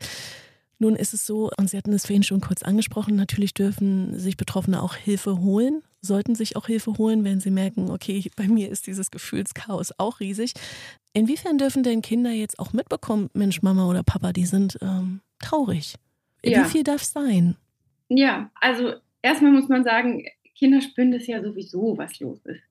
Nun 0.81 0.95
ist 0.95 1.13
es 1.13 1.27
so, 1.27 1.51
und 1.59 1.69
Sie 1.69 1.77
hatten 1.77 1.93
es 1.93 2.07
vorhin 2.07 2.23
schon 2.23 2.41
kurz 2.41 2.63
angesprochen, 2.63 3.15
natürlich 3.15 3.53
dürfen 3.53 4.17
sich 4.17 4.35
Betroffene 4.35 4.81
auch 4.81 4.95
Hilfe 4.95 5.39
holen, 5.39 5.83
sollten 6.01 6.33
sich 6.33 6.55
auch 6.55 6.65
Hilfe 6.65 6.97
holen, 6.97 7.23
wenn 7.23 7.39
sie 7.39 7.51
merken, 7.51 7.91
okay, 7.91 8.23
bei 8.35 8.47
mir 8.47 8.67
ist 8.67 8.87
dieses 8.87 9.11
Gefühlschaos 9.11 9.93
auch 9.99 10.19
riesig. 10.19 10.53
Inwiefern 11.13 11.59
dürfen 11.59 11.83
denn 11.83 12.01
Kinder 12.01 12.31
jetzt 12.31 12.57
auch 12.57 12.73
mitbekommen, 12.73 13.29
Mensch, 13.35 13.61
Mama 13.61 13.87
oder 13.87 14.01
Papa, 14.01 14.33
die 14.33 14.47
sind 14.47 14.79
ähm, 14.81 15.21
traurig? 15.37 15.97
Ja. 16.43 16.65
Wie 16.65 16.69
viel 16.69 16.83
darf 16.83 17.03
es 17.03 17.13
sein? 17.13 17.57
Ja, 18.09 18.49
also 18.59 18.93
erstmal 19.21 19.51
muss 19.51 19.69
man 19.69 19.83
sagen, 19.83 20.25
Kinder 20.55 20.81
spüren 20.81 21.11
das 21.11 21.27
ja 21.27 21.43
sowieso, 21.43 21.95
was 21.95 22.19
los 22.19 22.39
ist. 22.45 22.63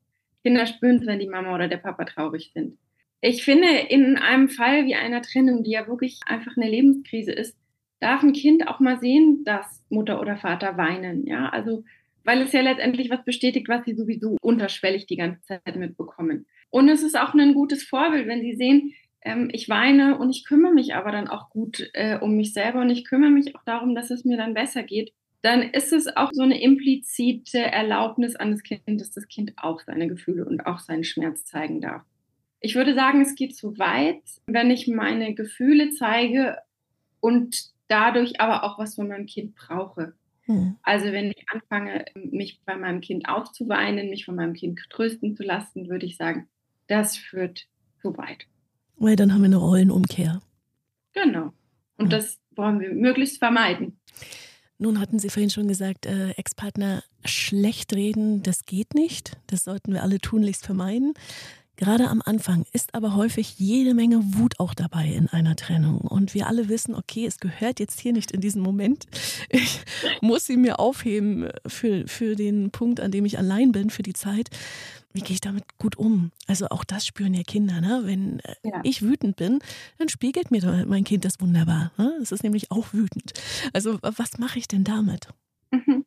Kinder 0.42 0.66
spüren 0.66 0.96
es, 0.96 1.06
wenn 1.06 1.20
die 1.20 1.28
Mama 1.28 1.54
oder 1.54 1.68
der 1.68 1.76
Papa 1.76 2.06
traurig 2.06 2.50
sind. 2.52 2.76
Ich 3.20 3.44
finde, 3.44 3.68
in 3.88 4.16
einem 4.16 4.48
Fall 4.48 4.86
wie 4.86 4.96
einer 4.96 5.22
Trennung, 5.22 5.62
die 5.62 5.70
ja 5.70 5.86
wirklich 5.86 6.18
einfach 6.26 6.56
eine 6.56 6.68
Lebenskrise 6.68 7.30
ist, 7.30 7.54
darf 8.00 8.22
ein 8.22 8.32
Kind 8.32 8.66
auch 8.66 8.80
mal 8.80 8.98
sehen, 8.98 9.44
dass 9.44 9.84
Mutter 9.90 10.20
oder 10.20 10.36
Vater 10.36 10.76
weinen. 10.76 11.26
Ja, 11.26 11.48
also, 11.50 11.84
weil 12.24 12.42
es 12.42 12.52
ja 12.52 12.62
letztendlich 12.62 13.10
was 13.10 13.24
bestätigt, 13.24 13.68
was 13.68 13.84
sie 13.84 13.94
sowieso 13.94 14.36
unterschwellig 14.42 15.06
die 15.06 15.16
ganze 15.16 15.42
Zeit 15.42 15.76
mitbekommen. 15.76 16.46
Und 16.70 16.88
es 16.88 17.02
ist 17.02 17.18
auch 17.18 17.34
ein 17.34 17.54
gutes 17.54 17.84
Vorbild, 17.84 18.26
wenn 18.26 18.42
sie 18.42 18.54
sehen, 18.54 18.94
ähm, 19.22 19.50
ich 19.52 19.68
weine 19.68 20.18
und 20.18 20.30
ich 20.30 20.44
kümmere 20.44 20.72
mich 20.72 20.94
aber 20.94 21.12
dann 21.12 21.28
auch 21.28 21.50
gut 21.50 21.90
äh, 21.92 22.18
um 22.18 22.36
mich 22.36 22.52
selber 22.52 22.80
und 22.80 22.90
ich 22.90 23.04
kümmere 23.04 23.30
mich 23.30 23.54
auch 23.54 23.64
darum, 23.64 23.94
dass 23.94 24.10
es 24.10 24.24
mir 24.24 24.36
dann 24.36 24.54
besser 24.54 24.82
geht. 24.82 25.12
Dann 25.42 25.62
ist 25.62 25.92
es 25.92 26.16
auch 26.16 26.30
so 26.32 26.42
eine 26.42 26.60
implizite 26.60 27.58
Erlaubnis 27.58 28.36
an 28.36 28.50
das 28.50 28.62
Kind, 28.62 29.00
dass 29.00 29.10
das 29.10 29.26
Kind 29.28 29.52
auch 29.56 29.80
seine 29.80 30.06
Gefühle 30.06 30.44
und 30.44 30.66
auch 30.66 30.78
seinen 30.78 31.04
Schmerz 31.04 31.44
zeigen 31.44 31.80
darf. 31.80 32.02
Ich 32.60 32.74
würde 32.74 32.94
sagen, 32.94 33.22
es 33.22 33.34
geht 33.34 33.56
zu 33.56 33.78
weit, 33.78 34.22
wenn 34.46 34.70
ich 34.70 34.86
meine 34.86 35.34
Gefühle 35.34 35.90
zeige 35.90 36.58
und 37.20 37.70
dadurch 37.90 38.40
aber 38.40 38.64
auch 38.64 38.78
was 38.78 38.94
von 38.94 39.08
meinem 39.08 39.26
Kind 39.26 39.54
brauche. 39.54 40.14
Hm. 40.42 40.76
Also 40.82 41.06
wenn 41.06 41.30
ich 41.30 41.44
anfange, 41.52 42.04
mich 42.14 42.60
bei 42.64 42.76
meinem 42.76 43.00
Kind 43.00 43.28
aufzuweinen, 43.28 44.10
mich 44.10 44.24
von 44.24 44.36
meinem 44.36 44.54
Kind 44.54 44.80
trösten 44.90 45.36
zu 45.36 45.42
lassen, 45.42 45.88
würde 45.88 46.06
ich 46.06 46.16
sagen, 46.16 46.48
das 46.86 47.16
führt 47.16 47.66
zu 48.00 48.16
weit. 48.16 48.46
Weil 48.96 49.16
dann 49.16 49.32
haben 49.32 49.42
wir 49.42 49.46
eine 49.46 49.56
Rollenumkehr. 49.56 50.40
Genau. 51.12 51.52
Und 51.96 52.06
hm. 52.06 52.10
das 52.10 52.38
wollen 52.56 52.80
wir 52.80 52.92
möglichst 52.92 53.38
vermeiden. 53.38 53.98
Nun 54.78 54.98
hatten 54.98 55.18
Sie 55.18 55.28
vorhin 55.28 55.50
schon 55.50 55.68
gesagt, 55.68 56.06
äh, 56.06 56.30
Ex-Partner 56.30 57.02
schlecht 57.24 57.92
reden, 57.92 58.42
das 58.42 58.64
geht 58.64 58.94
nicht. 58.94 59.36
Das 59.46 59.64
sollten 59.64 59.92
wir 59.92 60.02
alle 60.02 60.20
tunlichst 60.20 60.64
vermeiden. 60.64 61.12
Gerade 61.80 62.08
am 62.08 62.20
Anfang 62.22 62.66
ist 62.74 62.94
aber 62.94 63.16
häufig 63.16 63.58
jede 63.58 63.94
Menge 63.94 64.20
Wut 64.34 64.60
auch 64.60 64.74
dabei 64.74 65.06
in 65.06 65.28
einer 65.28 65.56
Trennung. 65.56 66.02
Und 66.02 66.34
wir 66.34 66.46
alle 66.46 66.68
wissen, 66.68 66.94
okay, 66.94 67.24
es 67.24 67.40
gehört 67.40 67.80
jetzt 67.80 68.00
hier 68.00 68.12
nicht 68.12 68.32
in 68.32 68.42
diesen 68.42 68.60
Moment. 68.60 69.06
Ich 69.48 69.80
muss 70.20 70.44
sie 70.46 70.58
mir 70.58 70.78
aufheben 70.78 71.48
für, 71.66 72.06
für 72.06 72.36
den 72.36 72.70
Punkt, 72.70 73.00
an 73.00 73.10
dem 73.10 73.24
ich 73.24 73.38
allein 73.38 73.72
bin, 73.72 73.88
für 73.88 74.02
die 74.02 74.12
Zeit. 74.12 74.50
Wie 75.14 75.22
gehe 75.22 75.32
ich 75.32 75.40
damit 75.40 75.64
gut 75.78 75.96
um? 75.96 76.32
Also 76.46 76.68
auch 76.68 76.84
das 76.84 77.06
spüren 77.06 77.32
ja 77.32 77.42
Kinder. 77.44 77.80
Ne? 77.80 78.02
Wenn 78.04 78.40
äh, 78.40 78.54
ja. 78.62 78.80
ich 78.84 79.00
wütend 79.00 79.36
bin, 79.36 79.60
dann 79.96 80.10
spiegelt 80.10 80.50
mir 80.50 80.84
mein 80.86 81.04
Kind 81.04 81.24
das 81.24 81.40
wunderbar. 81.40 81.92
Ne? 81.96 82.12
Es 82.20 82.30
ist 82.30 82.44
nämlich 82.44 82.70
auch 82.70 82.92
wütend. 82.92 83.32
Also 83.72 83.98
was 84.02 84.36
mache 84.36 84.58
ich 84.58 84.68
denn 84.68 84.84
damit? 84.84 85.28
Mhm. 85.70 86.04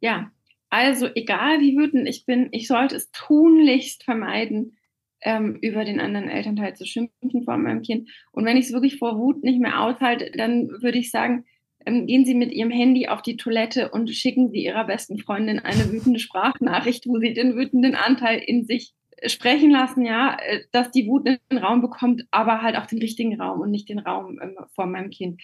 Ja, 0.00 0.30
also 0.68 1.08
egal 1.14 1.60
wie 1.60 1.78
wütend 1.78 2.06
ich 2.06 2.26
bin, 2.26 2.48
ich 2.52 2.68
sollte 2.68 2.96
es 2.96 3.10
tunlichst 3.10 4.04
vermeiden, 4.04 4.76
ähm, 5.24 5.56
über 5.60 5.84
den 5.84 6.00
anderen 6.00 6.28
Elternteil 6.28 6.76
zu 6.76 6.86
schimpfen 6.86 7.44
vor 7.44 7.56
meinem 7.56 7.82
Kind. 7.82 8.08
Und 8.32 8.44
wenn 8.44 8.56
ich 8.56 8.66
es 8.66 8.72
wirklich 8.72 8.98
vor 8.98 9.18
Wut 9.18 9.42
nicht 9.42 9.60
mehr 9.60 9.80
aushalte, 9.80 10.30
dann 10.36 10.68
würde 10.68 10.98
ich 10.98 11.10
sagen, 11.10 11.44
ähm, 11.86 12.06
gehen 12.06 12.24
Sie 12.24 12.34
mit 12.34 12.52
Ihrem 12.52 12.70
Handy 12.70 13.08
auf 13.08 13.22
die 13.22 13.36
Toilette 13.36 13.90
und 13.90 14.10
schicken 14.10 14.50
Sie 14.50 14.64
Ihrer 14.64 14.84
besten 14.84 15.18
Freundin 15.18 15.58
eine 15.58 15.90
wütende 15.92 16.20
Sprachnachricht, 16.20 17.06
wo 17.06 17.18
Sie 17.18 17.32
den 17.32 17.56
wütenden 17.56 17.94
Anteil 17.94 18.38
in 18.38 18.64
sich 18.64 18.94
sprechen 19.26 19.70
lassen, 19.70 20.04
ja, 20.04 20.36
äh, 20.40 20.60
dass 20.72 20.90
die 20.90 21.06
Wut 21.06 21.26
einen 21.26 21.62
Raum 21.62 21.80
bekommt, 21.80 22.24
aber 22.30 22.62
halt 22.62 22.76
auch 22.76 22.86
den 22.86 22.98
richtigen 22.98 23.40
Raum 23.40 23.60
und 23.60 23.70
nicht 23.70 23.88
den 23.88 23.98
Raum 23.98 24.38
ähm, 24.42 24.56
vor 24.74 24.86
meinem 24.86 25.10
Kind. 25.10 25.40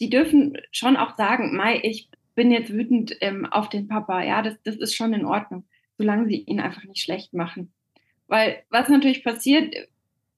Die 0.00 0.10
dürfen 0.10 0.56
schon 0.72 0.96
auch 0.96 1.16
sagen, 1.16 1.56
Mai, 1.56 1.80
ich 1.82 2.08
bin 2.34 2.50
jetzt 2.50 2.72
wütend 2.72 3.16
ähm, 3.20 3.46
auf 3.46 3.68
den 3.68 3.88
Papa, 3.88 4.22
ja, 4.22 4.42
das, 4.42 4.54
das 4.64 4.76
ist 4.76 4.94
schon 4.94 5.12
in 5.12 5.24
Ordnung, 5.24 5.64
solange 5.98 6.26
sie 6.26 6.38
ihn 6.38 6.60
einfach 6.60 6.84
nicht 6.84 7.02
schlecht 7.02 7.34
machen. 7.34 7.72
Weil 8.26 8.62
was 8.70 8.88
natürlich 8.88 9.24
passiert, 9.24 9.74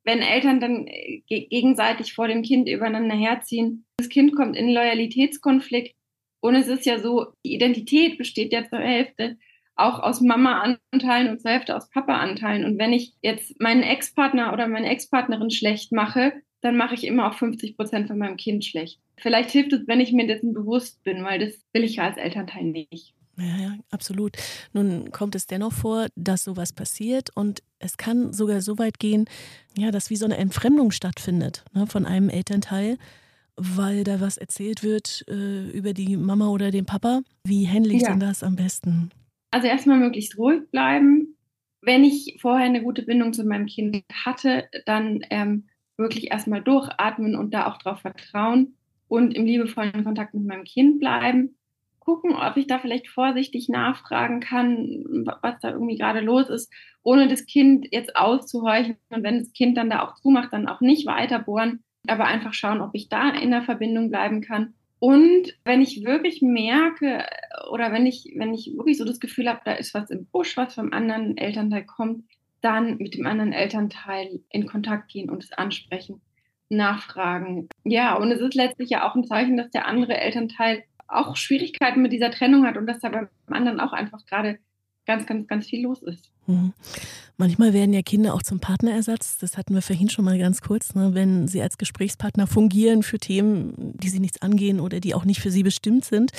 wenn 0.04 0.20
Eltern 0.20 0.60
dann 0.60 0.86
äh, 0.86 1.22
gegenseitig 1.28 2.14
vor 2.14 2.28
dem 2.28 2.42
Kind 2.42 2.68
übereinander 2.68 3.16
herziehen, 3.16 3.84
das 3.96 4.08
Kind 4.08 4.36
kommt 4.36 4.56
in 4.56 4.72
Loyalitätskonflikt 4.72 5.94
und 6.40 6.54
es 6.54 6.68
ist 6.68 6.84
ja 6.84 6.98
so, 6.98 7.32
die 7.44 7.54
Identität 7.54 8.18
besteht 8.18 8.52
ja 8.52 8.68
zur 8.68 8.80
Hälfte 8.80 9.38
auch 9.76 9.98
aus 9.98 10.20
Mama-Anteilen 10.20 11.30
und 11.30 11.40
zur 11.40 11.50
Hälfte 11.50 11.76
aus 11.76 11.88
Papa-Anteilen. 11.90 12.64
Und 12.64 12.78
wenn 12.78 12.92
ich 12.92 13.14
jetzt 13.22 13.60
meinen 13.60 13.82
Ex-Partner 13.82 14.52
oder 14.52 14.68
meine 14.68 14.88
Ex-Partnerin 14.88 15.50
schlecht 15.50 15.90
mache, 15.90 16.32
dann 16.60 16.76
mache 16.76 16.94
ich 16.94 17.04
immer 17.04 17.28
auch 17.28 17.34
50 17.34 17.76
Prozent 17.76 18.08
von 18.08 18.18
meinem 18.18 18.36
Kind 18.36 18.64
schlecht. 18.64 19.00
Vielleicht 19.16 19.50
hilft 19.50 19.72
es, 19.72 19.86
wenn 19.86 20.00
ich 20.00 20.12
mir 20.12 20.26
dessen 20.26 20.54
bewusst 20.54 21.02
bin, 21.02 21.24
weil 21.24 21.38
das 21.38 21.64
will 21.72 21.84
ich 21.84 21.96
ja 21.96 22.04
als 22.04 22.16
Elternteil 22.16 22.64
nicht. 22.64 23.14
Ja, 23.36 23.56
ja, 23.56 23.74
absolut. 23.90 24.36
Nun 24.72 25.10
kommt 25.10 25.34
es 25.34 25.46
dennoch 25.46 25.72
vor, 25.72 26.06
dass 26.14 26.44
sowas 26.44 26.72
passiert 26.72 27.30
und 27.34 27.62
es 27.78 27.96
kann 27.96 28.32
sogar 28.32 28.60
so 28.60 28.78
weit 28.78 28.98
gehen, 28.98 29.26
ja, 29.76 29.90
dass 29.90 30.10
wie 30.10 30.16
so 30.16 30.24
eine 30.24 30.36
Entfremdung 30.36 30.90
stattfindet 30.90 31.64
ne, 31.72 31.86
von 31.86 32.06
einem 32.06 32.28
Elternteil, 32.28 32.96
weil 33.56 34.04
da 34.04 34.20
was 34.20 34.36
erzählt 34.36 34.82
wird 34.82 35.24
äh, 35.28 35.70
über 35.70 35.92
die 35.92 36.16
Mama 36.16 36.48
oder 36.48 36.70
den 36.70 36.86
Papa. 36.86 37.22
Wie 37.44 37.68
handle 37.68 37.92
ich 37.92 38.02
ja. 38.02 38.10
denn 38.10 38.20
das 38.20 38.42
am 38.42 38.56
besten? 38.56 39.10
Also 39.50 39.66
erstmal 39.66 39.98
möglichst 39.98 40.38
ruhig 40.38 40.62
bleiben. 40.70 41.36
Wenn 41.82 42.04
ich 42.04 42.38
vorher 42.40 42.66
eine 42.66 42.82
gute 42.82 43.02
Bindung 43.02 43.32
zu 43.32 43.44
meinem 43.44 43.66
Kind 43.66 44.04
hatte, 44.24 44.68
dann 44.86 45.20
ähm, 45.30 45.68
wirklich 45.96 46.30
erstmal 46.30 46.62
durchatmen 46.62 47.36
und 47.36 47.52
da 47.52 47.66
auch 47.66 47.78
drauf 47.78 48.00
vertrauen 48.00 48.74
und 49.08 49.32
im 49.32 49.44
liebevollen 49.44 50.04
Kontakt 50.04 50.34
mit 50.34 50.44
meinem 50.44 50.64
Kind 50.64 50.98
bleiben 50.98 51.56
gucken, 52.04 52.34
ob 52.34 52.56
ich 52.56 52.66
da 52.66 52.78
vielleicht 52.78 53.08
vorsichtig 53.08 53.68
nachfragen 53.68 54.40
kann, 54.40 55.04
was 55.42 55.60
da 55.60 55.70
irgendwie 55.70 55.96
gerade 55.96 56.20
los 56.20 56.48
ist, 56.48 56.72
ohne 57.02 57.28
das 57.28 57.46
Kind 57.46 57.88
jetzt 57.90 58.16
auszuhorchen. 58.16 58.96
Und 59.10 59.22
wenn 59.22 59.38
das 59.38 59.52
Kind 59.52 59.76
dann 59.76 59.90
da 59.90 60.02
auch 60.02 60.14
zumacht, 60.16 60.52
dann 60.52 60.68
auch 60.68 60.80
nicht 60.80 61.06
weiter 61.06 61.38
bohren, 61.38 61.82
aber 62.06 62.26
einfach 62.26 62.54
schauen, 62.54 62.80
ob 62.80 62.90
ich 62.94 63.08
da 63.08 63.30
in 63.30 63.50
der 63.50 63.62
Verbindung 63.62 64.10
bleiben 64.10 64.40
kann. 64.40 64.74
Und 64.98 65.54
wenn 65.64 65.82
ich 65.82 66.04
wirklich 66.04 66.40
merke 66.40 67.26
oder 67.70 67.92
wenn 67.92 68.06
ich, 68.06 68.32
wenn 68.36 68.54
ich 68.54 68.72
wirklich 68.74 68.96
so 68.96 69.04
das 69.04 69.20
Gefühl 69.20 69.48
habe, 69.48 69.60
da 69.64 69.72
ist 69.72 69.92
was 69.92 70.10
im 70.10 70.26
Busch, 70.26 70.56
was 70.56 70.74
vom 70.74 70.92
anderen 70.92 71.36
Elternteil 71.36 71.84
kommt, 71.84 72.24
dann 72.62 72.96
mit 72.96 73.14
dem 73.14 73.26
anderen 73.26 73.52
Elternteil 73.52 74.40
in 74.48 74.66
Kontakt 74.66 75.12
gehen 75.12 75.28
und 75.28 75.44
es 75.44 75.52
ansprechen, 75.52 76.22
nachfragen. 76.70 77.68
Ja, 77.84 78.16
und 78.16 78.32
es 78.32 78.40
ist 78.40 78.54
letztlich 78.54 78.88
ja 78.88 79.06
auch 79.06 79.14
ein 79.14 79.24
Zeichen, 79.24 79.58
dass 79.58 79.70
der 79.70 79.86
andere 79.86 80.16
Elternteil 80.16 80.84
auch 81.14 81.36
Schwierigkeiten 81.36 82.02
mit 82.02 82.12
dieser 82.12 82.30
Trennung 82.30 82.66
hat 82.66 82.76
und 82.76 82.86
dass 82.86 83.00
da 83.00 83.08
beim 83.08 83.28
anderen 83.48 83.80
auch 83.80 83.92
einfach 83.92 84.24
gerade 84.26 84.58
ganz, 85.06 85.26
ganz, 85.26 85.46
ganz 85.46 85.66
viel 85.66 85.82
los 85.82 86.02
ist. 86.02 86.30
Mhm. 86.46 86.72
Manchmal 87.36 87.72
werden 87.72 87.92
ja 87.92 88.02
Kinder 88.02 88.34
auch 88.34 88.42
zum 88.42 88.60
Partnerersatz. 88.60 89.38
Das 89.38 89.56
hatten 89.56 89.74
wir 89.74 89.82
vorhin 89.82 90.08
schon 90.08 90.24
mal 90.24 90.38
ganz 90.38 90.60
kurz, 90.60 90.94
ne? 90.94 91.14
wenn 91.14 91.48
sie 91.48 91.62
als 91.62 91.78
Gesprächspartner 91.78 92.46
fungieren 92.46 93.02
für 93.02 93.18
Themen, 93.18 93.94
die 93.98 94.08
sie 94.08 94.20
nichts 94.20 94.40
angehen 94.40 94.80
oder 94.80 95.00
die 95.00 95.14
auch 95.14 95.24
nicht 95.24 95.40
für 95.40 95.50
sie 95.50 95.62
bestimmt 95.62 96.04
sind. 96.04 96.32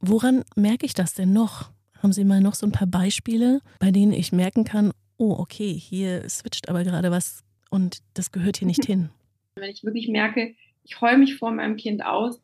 Woran 0.00 0.44
merke 0.56 0.86
ich 0.86 0.94
das 0.94 1.14
denn 1.14 1.32
noch? 1.32 1.70
Haben 2.02 2.12
Sie 2.12 2.24
mal 2.24 2.40
noch 2.40 2.54
so 2.54 2.64
ein 2.64 2.72
paar 2.72 2.86
Beispiele, 2.86 3.60
bei 3.80 3.90
denen 3.90 4.12
ich 4.12 4.30
merken 4.30 4.62
kann, 4.62 4.92
oh, 5.16 5.32
okay, 5.32 5.72
hier 5.72 6.28
switcht 6.28 6.68
aber 6.68 6.84
gerade 6.84 7.10
was 7.10 7.42
und 7.70 7.98
das 8.14 8.30
gehört 8.30 8.56
hier 8.58 8.68
nicht 8.68 8.84
hin? 8.86 9.10
Wenn 9.56 9.70
ich 9.70 9.82
wirklich 9.82 10.08
merke, 10.08 10.54
ich 10.84 11.00
heule 11.00 11.18
mich 11.18 11.36
vor 11.36 11.50
meinem 11.50 11.76
Kind 11.76 12.04
aus, 12.04 12.40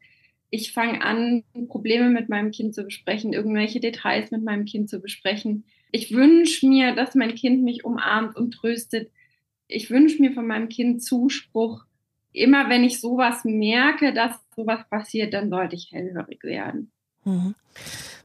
ich 0.54 0.72
fange 0.72 1.02
an, 1.02 1.42
Probleme 1.66 2.10
mit 2.10 2.28
meinem 2.28 2.52
Kind 2.52 2.76
zu 2.76 2.84
besprechen, 2.84 3.32
irgendwelche 3.32 3.80
Details 3.80 4.30
mit 4.30 4.44
meinem 4.44 4.64
Kind 4.64 4.88
zu 4.88 5.00
besprechen, 5.00 5.64
ich 5.90 6.12
wünsche 6.12 6.66
mir, 6.66 6.94
dass 6.94 7.14
mein 7.14 7.34
Kind 7.34 7.62
mich 7.62 7.84
umarmt 7.84 8.36
und 8.36 8.52
tröstet. 8.52 9.10
Ich 9.68 9.90
wünsche 9.90 10.20
mir 10.20 10.32
von 10.32 10.46
meinem 10.46 10.68
Kind 10.68 11.02
Zuspruch. 11.04 11.84
Immer 12.32 12.68
wenn 12.68 12.82
ich 12.82 13.00
sowas 13.00 13.44
merke, 13.44 14.12
dass 14.12 14.32
sowas 14.56 14.80
passiert, 14.90 15.34
dann 15.34 15.50
sollte 15.50 15.76
ich 15.76 15.92
hellhörig 15.92 16.42
werden. 16.42 16.90
Mhm. 17.24 17.54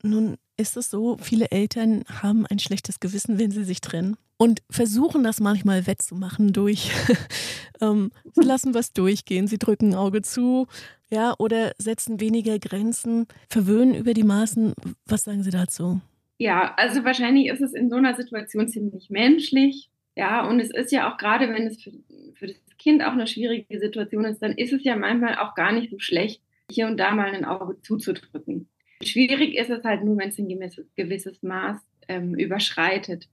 Nun 0.01 0.37
ist 0.57 0.77
es 0.77 0.89
so, 0.89 1.17
viele 1.21 1.51
Eltern 1.51 2.03
haben 2.09 2.47
ein 2.47 2.57
schlechtes 2.57 2.99
Gewissen, 2.99 3.37
wenn 3.37 3.51
sie 3.51 3.63
sich 3.63 3.81
trennen 3.81 4.17
und 4.39 4.61
versuchen 4.69 5.23
das 5.23 5.39
manchmal 5.39 5.85
wettzumachen 5.85 6.53
durch, 6.53 6.91
ähm, 7.81 8.11
sie 8.33 8.45
lassen 8.45 8.73
was 8.73 8.93
durchgehen, 8.93 9.47
sie 9.47 9.59
drücken 9.59 9.89
ein 9.89 9.95
Auge 9.95 10.21
zu, 10.21 10.67
ja, 11.11 11.35
oder 11.37 11.73
setzen 11.77 12.19
weniger 12.19 12.57
Grenzen, 12.57 13.27
verwöhnen 13.49 13.93
über 13.93 14.13
die 14.13 14.23
Maßen. 14.23 14.73
Was 15.05 15.25
sagen 15.25 15.43
Sie 15.43 15.51
dazu? 15.51 16.01
Ja, 16.37 16.73
also 16.77 17.03
wahrscheinlich 17.03 17.47
ist 17.47 17.61
es 17.61 17.73
in 17.73 17.89
so 17.89 17.97
einer 17.97 18.15
Situation 18.15 18.67
ziemlich 18.69 19.09
menschlich. 19.09 19.89
Ja, 20.15 20.47
und 20.47 20.59
es 20.59 20.71
ist 20.71 20.91
ja 20.91 21.11
auch 21.11 21.17
gerade, 21.17 21.49
wenn 21.49 21.67
es 21.67 21.81
für, 21.81 21.91
für 22.35 22.47
das 22.47 22.57
Kind 22.77 23.03
auch 23.03 23.11
eine 23.11 23.27
schwierige 23.27 23.79
Situation 23.79 24.23
ist, 24.25 24.41
dann 24.41 24.53
ist 24.53 24.71
es 24.71 24.83
ja 24.83 24.95
manchmal 24.95 25.37
auch 25.37 25.53
gar 25.55 25.73
nicht 25.73 25.91
so 25.91 25.99
schlecht, 25.99 26.41
hier 26.71 26.87
und 26.87 26.97
da 26.97 27.11
mal 27.11 27.33
ein 27.33 27.45
Auge 27.45 27.81
zuzudrücken. 27.81 28.69
Schwierig 29.03 29.55
ist 29.55 29.69
es 29.69 29.83
halt 29.83 30.03
nur, 30.03 30.17
wenn 30.17 30.29
es 30.29 30.37
ein 30.37 30.47
gewisses, 30.47 30.85
gewisses 30.95 31.41
Maß 31.41 31.79
ähm, 32.07 32.35
überschreitet. 32.35 33.27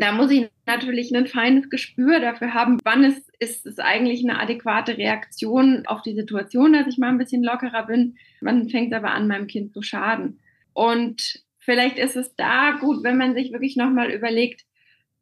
Da 0.00 0.12
muss 0.12 0.30
ich 0.30 0.50
natürlich 0.66 1.14
ein 1.14 1.26
feines 1.26 1.70
Gespür 1.70 2.20
dafür 2.20 2.52
haben, 2.52 2.78
wann 2.84 3.04
es 3.04 3.26
ist 3.38 3.66
es 3.66 3.78
eigentlich 3.78 4.22
eine 4.22 4.40
adäquate 4.40 4.98
Reaktion 4.98 5.86
auf 5.86 6.02
die 6.02 6.14
Situation, 6.14 6.72
dass 6.72 6.86
ich 6.86 6.98
mal 6.98 7.08
ein 7.08 7.18
bisschen 7.18 7.42
lockerer 7.42 7.86
bin. 7.86 8.16
Wann 8.40 8.68
fängt 8.68 8.92
es 8.92 8.98
aber 8.98 9.12
an, 9.12 9.28
meinem 9.28 9.46
Kind 9.46 9.72
zu 9.72 9.82
schaden? 9.82 10.40
Und 10.74 11.42
vielleicht 11.58 11.98
ist 11.98 12.16
es 12.16 12.34
da 12.36 12.72
gut, 12.72 13.04
wenn 13.04 13.16
man 13.16 13.34
sich 13.34 13.52
wirklich 13.52 13.76
nochmal 13.76 14.10
überlegt, 14.10 14.64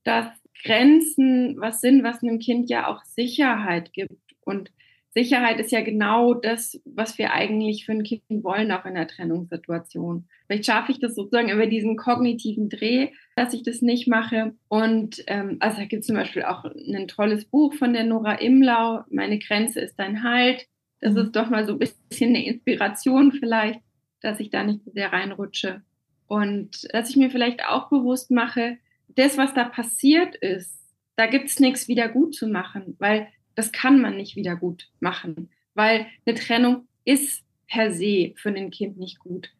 dass 0.02 0.26
Grenzen 0.64 1.56
was 1.58 1.80
sind, 1.80 2.02
was 2.02 2.22
einem 2.22 2.38
Kind 2.38 2.68
ja 2.68 2.88
auch 2.88 3.02
Sicherheit 3.04 3.92
gibt. 3.92 4.34
Und 4.40 4.70
Sicherheit 5.14 5.60
ist 5.60 5.70
ja 5.70 5.80
genau 5.80 6.34
das, 6.34 6.80
was 6.84 7.18
wir 7.18 7.32
eigentlich 7.32 7.86
für 7.86 7.92
ein 7.92 8.02
Kind 8.02 8.22
wollen, 8.42 8.72
auch 8.72 8.84
in 8.84 8.94
der 8.94 9.06
Trennungssituation. 9.06 10.26
Vielleicht 10.46 10.66
schaffe 10.66 10.90
ich 10.90 10.98
das 10.98 11.14
sozusagen 11.14 11.50
über 11.50 11.66
diesen 11.66 11.96
kognitiven 11.96 12.68
Dreh, 12.68 13.10
dass 13.36 13.54
ich 13.54 13.62
das 13.62 13.80
nicht 13.80 14.08
mache. 14.08 14.54
Und 14.68 15.22
ähm, 15.28 15.58
also 15.60 15.78
da 15.78 15.84
gibt 15.84 16.00
es 16.00 16.08
zum 16.08 16.16
Beispiel 16.16 16.42
auch 16.42 16.64
ein 16.64 17.06
tolles 17.06 17.44
Buch 17.44 17.74
von 17.74 17.92
der 17.92 18.04
Nora 18.04 18.34
Imlau, 18.34 19.04
Meine 19.08 19.38
Grenze 19.38 19.80
ist 19.80 19.96
dein 19.98 20.24
Halt. 20.24 20.66
Das 21.00 21.14
mhm. 21.14 21.20
ist 21.20 21.36
doch 21.36 21.48
mal 21.48 21.64
so 21.64 21.74
ein 21.74 21.78
bisschen 21.78 22.30
eine 22.30 22.44
Inspiration 22.44 23.30
vielleicht, 23.30 23.80
dass 24.20 24.40
ich 24.40 24.50
da 24.50 24.64
nicht 24.64 24.84
so 24.84 24.90
sehr 24.90 25.12
reinrutsche. 25.12 25.82
Und 26.26 26.92
dass 26.92 27.10
ich 27.10 27.16
mir 27.16 27.30
vielleicht 27.30 27.64
auch 27.64 27.88
bewusst 27.88 28.32
mache, 28.32 28.78
das, 29.14 29.38
was 29.38 29.54
da 29.54 29.64
passiert 29.64 30.34
ist, 30.34 30.76
da 31.14 31.26
gibt 31.26 31.48
es 31.50 31.60
nichts 31.60 31.86
wieder 31.86 32.08
gut 32.08 32.34
zu 32.34 32.48
machen, 32.48 32.96
weil 32.98 33.28
das 33.54 33.72
kann 33.72 34.00
man 34.00 34.16
nicht 34.16 34.36
wieder 34.36 34.56
gut 34.56 34.88
machen, 35.00 35.50
weil 35.74 36.06
eine 36.26 36.36
Trennung 36.36 36.86
ist 37.04 37.44
per 37.68 37.92
se 37.92 38.32
für 38.36 38.50
ein 38.50 38.70
Kind 38.70 38.98
nicht 38.98 39.18
gut. 39.18 39.50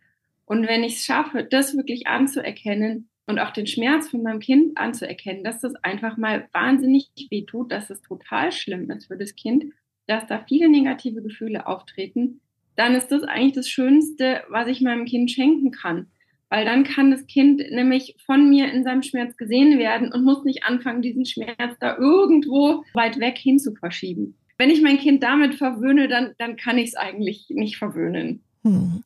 Und 0.46 0.66
wenn 0.68 0.85
ich 0.85 0.96
es 0.96 1.04
schaffe, 1.04 1.44
das 1.44 1.76
wirklich 1.76 2.07
anzuerkennen 2.07 3.09
und 3.26 3.38
auch 3.38 3.50
den 3.50 3.66
Schmerz 3.66 4.11
von 4.11 4.22
meinem 4.22 4.40
Kind 4.40 4.76
anzuerkennen, 4.76 5.44
dass 5.44 5.61
das 5.61 5.74
einfach 5.76 6.16
mal 6.16 6.48
wahnsinnig 6.52 7.11
weh 7.30 7.42
tut, 7.42 7.72
dass 7.72 7.90
es 7.90 8.02
total 8.02 8.52
schlimm 8.52 8.90
ist 8.90 9.07
für 9.07 9.16
das 9.16 9.35
Kind, 9.35 9.72
dass 10.07 10.26
da 10.26 10.44
viele 10.46 10.68
negative 10.68 11.22
Gefühle 11.22 11.66
auftreten, 11.66 12.40
dann 12.76 12.94
ist 12.94 13.09
das 13.09 13.22
eigentlich 13.22 13.54
das 13.54 13.68
Schönste, 13.68 14.42
was 14.48 14.68
ich 14.68 14.80
meinem 14.80 15.07
Kind 15.07 15.30
schenken 15.30 15.70
kann. 15.70 16.09
Weil 16.55 16.67
dann 16.67 16.85
kann 16.85 17.11
das 17.11 17.27
Kind 17.27 17.61
nämlich 17.73 18.14
von 18.27 18.49
mir 18.49 18.73
in 18.73 18.85
seinem 18.85 19.03
Schmerz 19.03 19.37
gesehen 19.37 19.77
werden 19.77 20.12
und 20.12 20.23
muss 20.23 20.45
nicht 20.45 20.62
anfangen, 20.62 21.03
diesen 21.03 21.27
Schmerz 21.27 21.75
da 21.81 21.97
irgendwo 21.99 22.85
weit 22.93 23.19
weg 23.19 23.37
hin 23.37 23.59
zu 23.59 23.75
verschieben. 23.75 24.37
Wenn 24.57 24.71
ich 24.71 24.81
mein 24.81 24.99
Kind 24.99 25.25
damit 25.25 25.57
verwöhne, 25.57 26.07
dann, 26.07 26.35
dann 26.38 26.55
kann 26.57 26.79
ich 26.79 26.90
es 26.90 26.95
eigentlich 26.95 27.47
nicht 27.49 27.77
verwöhnen. 27.77 28.45
Hm. 28.62 29.03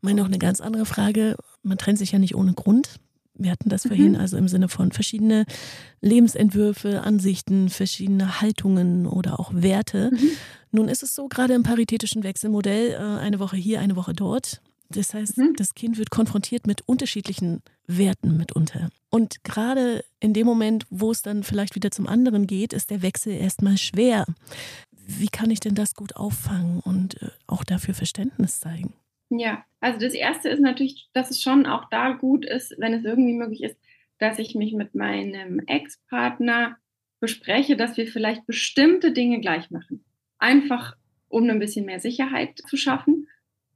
Meine 0.00 0.20
noch 0.20 0.26
eine 0.26 0.40
ganz 0.40 0.60
andere 0.60 0.84
Frage. 0.84 1.36
Man 1.62 1.78
trennt 1.78 1.98
sich 1.98 2.10
ja 2.10 2.18
nicht 2.18 2.34
ohne 2.34 2.54
Grund. 2.54 2.96
Wir 3.34 3.52
hatten 3.52 3.68
das 3.68 3.84
mhm. 3.84 3.88
vorhin 3.90 4.16
also 4.16 4.36
im 4.36 4.48
Sinne 4.48 4.68
von 4.68 4.90
verschiedene 4.90 5.46
Lebensentwürfe, 6.00 7.02
Ansichten, 7.02 7.68
verschiedene 7.68 8.40
Haltungen 8.40 9.06
oder 9.06 9.38
auch 9.38 9.52
Werte. 9.54 10.10
Mhm. 10.12 10.30
Nun 10.72 10.88
ist 10.88 11.04
es 11.04 11.14
so, 11.14 11.28
gerade 11.28 11.54
im 11.54 11.62
paritätischen 11.62 12.24
Wechselmodell, 12.24 12.94
äh, 12.94 13.20
eine 13.20 13.38
Woche 13.38 13.56
hier, 13.56 13.78
eine 13.78 13.94
Woche 13.94 14.12
dort, 14.12 14.60
das 14.90 15.14
heißt, 15.14 15.38
mhm. 15.38 15.54
das 15.56 15.74
Kind 15.74 15.98
wird 15.98 16.10
konfrontiert 16.10 16.66
mit 16.66 16.82
unterschiedlichen 16.86 17.62
Werten 17.86 18.36
mitunter. 18.36 18.90
Und 19.08 19.42
gerade 19.44 20.04
in 20.18 20.34
dem 20.34 20.46
Moment, 20.46 20.86
wo 20.90 21.10
es 21.10 21.22
dann 21.22 21.42
vielleicht 21.42 21.74
wieder 21.74 21.90
zum 21.90 22.06
anderen 22.06 22.46
geht, 22.46 22.72
ist 22.72 22.90
der 22.90 23.02
Wechsel 23.02 23.32
erstmal 23.32 23.78
schwer. 23.78 24.26
Wie 24.92 25.28
kann 25.28 25.50
ich 25.50 25.60
denn 25.60 25.74
das 25.74 25.94
gut 25.94 26.16
auffangen 26.16 26.80
und 26.80 27.22
äh, 27.22 27.28
auch 27.46 27.64
dafür 27.64 27.94
Verständnis 27.94 28.60
zeigen? 28.60 28.94
Ja, 29.28 29.64
also 29.80 30.00
das 30.00 30.14
Erste 30.14 30.48
ist 30.48 30.60
natürlich, 30.60 31.08
dass 31.12 31.30
es 31.30 31.40
schon 31.40 31.66
auch 31.66 31.88
da 31.88 32.12
gut 32.12 32.44
ist, 32.44 32.74
wenn 32.78 32.92
es 32.92 33.04
irgendwie 33.04 33.34
möglich 33.34 33.62
ist, 33.62 33.76
dass 34.18 34.38
ich 34.38 34.54
mich 34.54 34.72
mit 34.72 34.94
meinem 34.94 35.60
Ex-Partner 35.66 36.76
bespreche, 37.20 37.76
dass 37.76 37.96
wir 37.96 38.06
vielleicht 38.06 38.46
bestimmte 38.46 39.12
Dinge 39.12 39.40
gleich 39.40 39.70
machen. 39.70 40.04
Einfach, 40.38 40.96
um 41.28 41.48
ein 41.48 41.60
bisschen 41.60 41.86
mehr 41.86 42.00
Sicherheit 42.00 42.58
zu 42.66 42.76
schaffen 42.76 43.28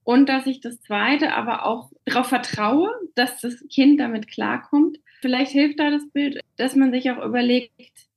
und 0.04 0.28
dass 0.28 0.46
ich 0.46 0.60
das 0.60 0.80
Zweite 0.82 1.32
aber 1.34 1.64
auch 1.64 1.90
darauf 2.04 2.28
vertraue, 2.28 2.90
dass 3.14 3.40
das 3.40 3.64
Kind 3.68 3.98
damit 3.98 4.28
klarkommt. 4.28 4.98
Vielleicht 5.20 5.52
hilft 5.52 5.80
da 5.80 5.90
das 5.90 6.08
Bild, 6.10 6.40
dass 6.56 6.76
man 6.76 6.92
sich 6.92 7.10
auch 7.10 7.24
überlegt, 7.24 7.72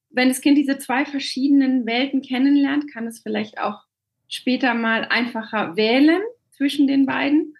wenn 0.09 0.27
das 0.27 0.41
Kind 0.41 0.57
diese 0.57 0.77
zwei 0.77 1.05
verschiedenen 1.05 1.85
Welten 1.85 2.21
kennenlernt, 2.21 2.91
kann 2.91 3.07
es 3.07 3.19
vielleicht 3.19 3.59
auch 3.59 3.83
später 4.27 4.73
mal 4.73 5.05
einfacher 5.05 5.77
wählen 5.77 6.21
zwischen 6.51 6.87
den 6.87 7.05
beiden. 7.05 7.55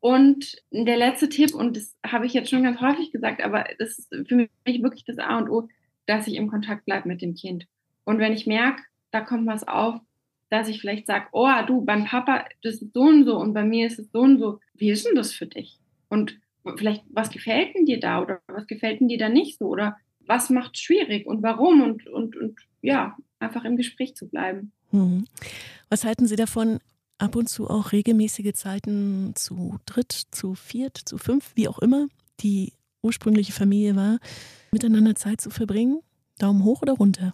Und 0.00 0.56
der 0.70 0.96
letzte 0.96 1.28
Tipp, 1.28 1.54
und 1.54 1.76
das 1.76 1.94
habe 2.04 2.26
ich 2.26 2.32
jetzt 2.32 2.50
schon 2.50 2.62
ganz 2.62 2.80
häufig 2.80 3.12
gesagt, 3.12 3.42
aber 3.42 3.64
das 3.78 3.98
ist 3.98 4.14
für 4.26 4.34
mich 4.36 4.82
wirklich 4.82 5.04
das 5.04 5.18
A 5.18 5.38
und 5.38 5.50
O, 5.50 5.68
dass 6.06 6.26
ich 6.26 6.34
im 6.36 6.48
Kontakt 6.48 6.86
bleibe 6.86 7.06
mit 7.06 7.22
dem 7.22 7.34
Kind. 7.34 7.66
Und 8.04 8.18
wenn 8.18 8.32
ich 8.32 8.46
merke, 8.46 8.82
da 9.10 9.20
kommt 9.20 9.46
was 9.46 9.68
auf, 9.68 10.00
dass 10.50 10.68
ich 10.68 10.80
vielleicht 10.80 11.06
sage, 11.06 11.26
oh, 11.32 11.48
du, 11.66 11.82
beim 11.82 12.04
Papa, 12.04 12.44
das 12.62 12.82
ist 12.82 12.92
so 12.92 13.02
und 13.02 13.24
so 13.24 13.36
und 13.38 13.54
bei 13.54 13.64
mir 13.64 13.86
ist 13.86 13.98
es 13.98 14.10
so 14.12 14.20
und 14.20 14.38
so. 14.38 14.58
Wie 14.74 14.90
ist 14.90 15.06
denn 15.06 15.14
das 15.14 15.32
für 15.32 15.46
dich? 15.46 15.78
Und 16.08 16.38
vielleicht, 16.76 17.04
was 17.08 17.30
gefällt 17.30 17.74
denn 17.74 17.86
dir 17.86 18.00
da 18.00 18.20
oder 18.20 18.40
was 18.48 18.66
gefällt 18.66 19.00
denn 19.00 19.08
dir 19.08 19.18
da 19.18 19.28
nicht 19.28 19.58
so? 19.58 19.66
Oder 19.66 19.96
was 20.26 20.50
macht 20.50 20.76
schwierig 20.76 21.26
und 21.26 21.42
warum? 21.42 21.82
Und, 21.82 22.06
und, 22.08 22.36
und 22.36 22.58
ja, 22.82 23.16
einfach 23.38 23.64
im 23.64 23.76
Gespräch 23.76 24.16
zu 24.16 24.28
bleiben. 24.28 24.72
Hm. 24.90 25.24
Was 25.88 26.04
halten 26.04 26.26
Sie 26.26 26.36
davon, 26.36 26.80
ab 27.18 27.36
und 27.36 27.48
zu 27.48 27.68
auch 27.68 27.92
regelmäßige 27.92 28.52
Zeiten 28.52 29.32
zu 29.34 29.78
dritt, 29.86 30.12
zu 30.30 30.54
viert, 30.54 30.96
zu 30.96 31.18
fünf, 31.18 31.52
wie 31.54 31.68
auch 31.68 31.78
immer 31.78 32.08
die 32.40 32.72
ursprüngliche 33.02 33.52
Familie 33.52 33.94
war, 33.96 34.18
miteinander 34.72 35.14
Zeit 35.14 35.40
zu 35.40 35.50
verbringen? 35.50 36.00
Daumen 36.38 36.64
hoch 36.64 36.82
oder 36.82 36.94
runter? 36.94 37.32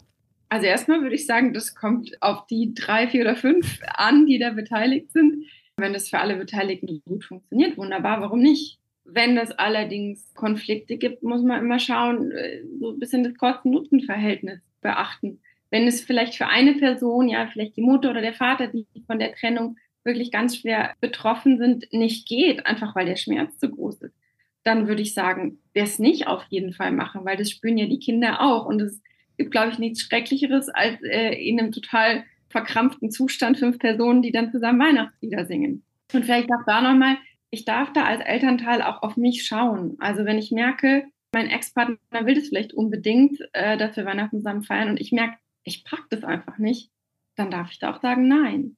Also 0.48 0.66
erstmal 0.66 1.02
würde 1.02 1.14
ich 1.14 1.26
sagen, 1.26 1.52
das 1.52 1.74
kommt 1.74 2.22
auf 2.22 2.46
die 2.46 2.72
drei, 2.74 3.08
vier 3.08 3.22
oder 3.22 3.36
fünf 3.36 3.80
an, 3.94 4.26
die 4.26 4.38
da 4.38 4.50
beteiligt 4.50 5.12
sind. 5.12 5.44
Wenn 5.76 5.92
das 5.92 6.08
für 6.08 6.18
alle 6.18 6.36
Beteiligten 6.36 7.02
gut 7.04 7.24
funktioniert, 7.24 7.76
wunderbar, 7.76 8.20
warum 8.20 8.40
nicht? 8.40 8.78
Wenn 9.04 9.36
es 9.36 9.50
allerdings 9.52 10.32
Konflikte 10.34 10.96
gibt, 10.96 11.22
muss 11.22 11.42
man 11.42 11.60
immer 11.60 11.78
schauen, 11.78 12.30
äh, 12.32 12.62
so 12.80 12.92
ein 12.92 12.98
bisschen 12.98 13.24
das 13.24 13.34
Kosten-Nutzen-Verhältnis 13.34 14.60
beachten. 14.80 15.40
Wenn 15.70 15.86
es 15.86 16.00
vielleicht 16.00 16.34
für 16.34 16.46
eine 16.46 16.74
Person, 16.74 17.28
ja, 17.28 17.48
vielleicht 17.52 17.76
die 17.76 17.82
Mutter 17.82 18.10
oder 18.10 18.20
der 18.20 18.32
Vater, 18.32 18.68
die 18.68 18.86
von 19.06 19.18
der 19.18 19.34
Trennung 19.34 19.76
wirklich 20.04 20.30
ganz 20.30 20.56
schwer 20.56 20.94
betroffen 21.00 21.58
sind, 21.58 21.92
nicht 21.92 22.28
geht, 22.28 22.66
einfach 22.66 22.94
weil 22.94 23.06
der 23.06 23.16
Schmerz 23.16 23.58
zu 23.58 23.70
groß 23.70 24.02
ist, 24.02 24.14
dann 24.62 24.88
würde 24.88 25.02
ich 25.02 25.14
sagen, 25.14 25.58
es 25.74 25.98
nicht 25.98 26.26
auf 26.26 26.44
jeden 26.48 26.72
Fall 26.72 26.92
machen, 26.92 27.24
weil 27.24 27.36
das 27.36 27.50
spüren 27.50 27.78
ja 27.78 27.86
die 27.86 27.98
Kinder 27.98 28.40
auch 28.40 28.66
und 28.66 28.80
es 28.80 29.02
gibt, 29.36 29.50
glaube 29.50 29.70
ich, 29.70 29.78
nichts 29.78 30.02
Schrecklicheres, 30.02 30.68
als 30.68 31.02
äh, 31.02 31.34
in 31.34 31.58
einem 31.58 31.72
total 31.72 32.24
verkrampften 32.48 33.10
Zustand 33.10 33.58
fünf 33.58 33.78
Personen, 33.78 34.22
die 34.22 34.32
dann 34.32 34.50
zusammen 34.50 34.80
Weihnachtslieder 34.80 35.46
singen. 35.46 35.84
Und 36.12 36.24
vielleicht 36.24 36.50
auch 36.50 36.64
da 36.66 36.80
nochmal, 36.80 37.16
ich 37.50 37.64
darf 37.64 37.92
da 37.92 38.04
als 38.04 38.22
Elternteil 38.22 38.82
auch 38.82 39.02
auf 39.02 39.16
mich 39.16 39.44
schauen. 39.46 39.96
Also 39.98 40.24
wenn 40.24 40.38
ich 40.38 40.50
merke, 40.50 41.04
mein 41.32 41.48
Ex-Partner 41.48 41.98
will 42.26 42.34
das 42.34 42.48
vielleicht 42.48 42.72
unbedingt, 42.72 43.40
äh, 43.52 43.76
dass 43.76 43.96
wir 43.96 44.04
Weihnachten 44.04 44.38
zusammen 44.38 44.62
feiern 44.62 44.90
und 44.90 45.00
ich 45.00 45.12
merke, 45.12 45.36
ich 45.64 45.84
packe 45.84 46.06
das 46.10 46.24
einfach 46.24 46.58
nicht, 46.58 46.90
dann 47.34 47.50
darf 47.50 47.70
ich 47.72 47.78
da 47.78 47.94
auch 47.94 48.00
sagen 48.00 48.28
Nein. 48.28 48.76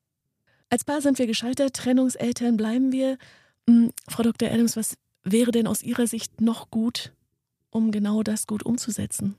Als 0.71 0.85
Paar 0.85 1.01
sind 1.01 1.19
wir 1.19 1.27
gescheitert, 1.27 1.75
Trennungseltern 1.75 2.57
bleiben 2.57 2.93
wir. 2.93 3.17
Hm, 3.69 3.91
Frau 4.09 4.23
Dr. 4.23 4.51
Adams, 4.51 4.77
was 4.77 4.97
wäre 5.23 5.51
denn 5.51 5.67
aus 5.67 5.83
Ihrer 5.83 6.07
Sicht 6.07 6.41
noch 6.41 6.71
gut, 6.71 7.13
um 7.71 7.91
genau 7.91 8.23
das 8.23 8.47
gut 8.47 8.65
umzusetzen? 8.65 9.37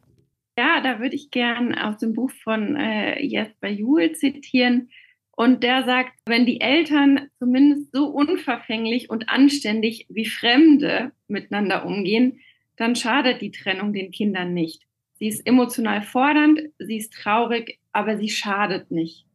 Ja, 0.60 0.82
da 0.82 1.00
würde 1.00 1.16
ich 1.16 1.32
gern 1.32 1.74
aus 1.74 2.00
dem 2.00 2.12
Buch 2.12 2.32
von 2.44 2.76
äh, 2.76 3.24
Jesper 3.24 3.70
Juhl 3.70 4.12
zitieren. 4.12 4.90
Und 5.32 5.64
der 5.64 5.86
sagt, 5.86 6.12
wenn 6.26 6.46
die 6.46 6.60
Eltern 6.60 7.30
zumindest 7.40 7.94
so 7.94 8.08
unverfänglich 8.08 9.10
und 9.10 9.30
anständig 9.30 10.06
wie 10.10 10.26
Fremde 10.26 11.14
miteinander 11.30 11.86
umgehen, 11.86 12.42
dann 12.76 12.98
schadet 12.98 13.42
die 13.42 13.52
Trennung 13.52 13.94
den 13.94 14.12
Kindern 14.12 14.54
nicht. 14.54 14.84
Sie 15.14 15.30
ist 15.30 15.48
emotional 15.48 16.02
fordernd, 16.02 16.60
sie 16.78 16.98
ist 16.98 17.14
traurig, 17.14 17.80
aber 17.94 18.18
sie 18.18 18.28
schadet 18.28 18.92
nicht. 18.92 19.26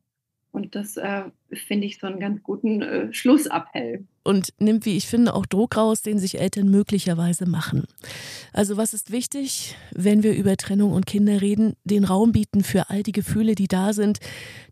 Und 0.51 0.75
das 0.75 0.99
äh, 0.99 1.23
finde 1.55 1.87
ich 1.87 1.99
so 1.99 2.07
einen 2.07 2.21
ganz 2.21 2.43
guten 2.43 2.83
äh, 2.83 3.13
Schlussappell. 3.15 4.07
Und 4.25 4.55
nimmt, 4.59 4.87
wie 4.87 4.97
ich 4.97 5.07
finde, 5.07 5.35
auch 5.35 5.45
Druck 5.45 5.77
raus, 5.77 6.01
den 6.01 6.19
sich 6.19 6.41
Eltern 6.41 6.71
möglicherweise 6.71 7.47
machen. 7.47 7.85
Also 8.55 8.79
was 8.79 8.95
ist 8.95 9.11
wichtig, 9.11 9.77
wenn 9.93 10.23
wir 10.23 10.35
über 10.35 10.57
Trennung 10.57 10.93
und 10.93 11.05
Kinder 11.05 11.43
reden? 11.43 11.75
Den 11.85 12.05
Raum 12.05 12.33
bieten 12.33 12.65
für 12.65 12.89
all 12.89 13.03
die 13.03 13.13
Gefühle, 13.13 13.55
die 13.55 13.69
da 13.69 13.93
sind. 13.93 14.21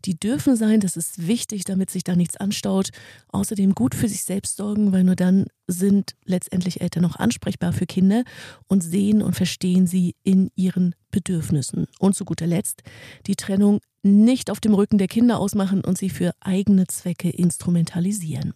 Die 0.05 0.19
dürfen 0.19 0.55
sein, 0.55 0.79
das 0.79 0.97
ist 0.97 1.27
wichtig, 1.27 1.65
damit 1.65 1.91
sich 1.91 2.03
da 2.03 2.15
nichts 2.15 2.35
anstaut. 2.35 2.89
Außerdem 3.29 3.75
gut 3.75 3.93
für 3.93 4.09
sich 4.09 4.23
selbst 4.23 4.57
sorgen, 4.57 4.91
weil 4.91 5.03
nur 5.03 5.15
dann 5.15 5.45
sind 5.67 6.15
letztendlich 6.25 6.81
Eltern 6.81 7.05
auch 7.05 7.15
ansprechbar 7.15 7.73
für 7.73 7.85
Kinder 7.85 8.23
und 8.67 8.83
sehen 8.83 9.21
und 9.21 9.35
verstehen 9.35 9.87
sie 9.87 10.15
in 10.23 10.51
ihren 10.55 10.95
Bedürfnissen. 11.11 11.85
Und 11.99 12.15
zu 12.15 12.25
guter 12.25 12.47
Letzt, 12.47 12.83
die 13.27 13.35
Trennung 13.35 13.79
nicht 14.01 14.51
auf 14.51 14.59
dem 14.59 14.73
Rücken 14.73 14.97
der 14.97 15.07
Kinder 15.07 15.39
ausmachen 15.39 15.83
und 15.83 15.97
sie 15.97 16.09
für 16.09 16.33
eigene 16.41 16.87
Zwecke 16.87 17.29
instrumentalisieren. 17.29 18.53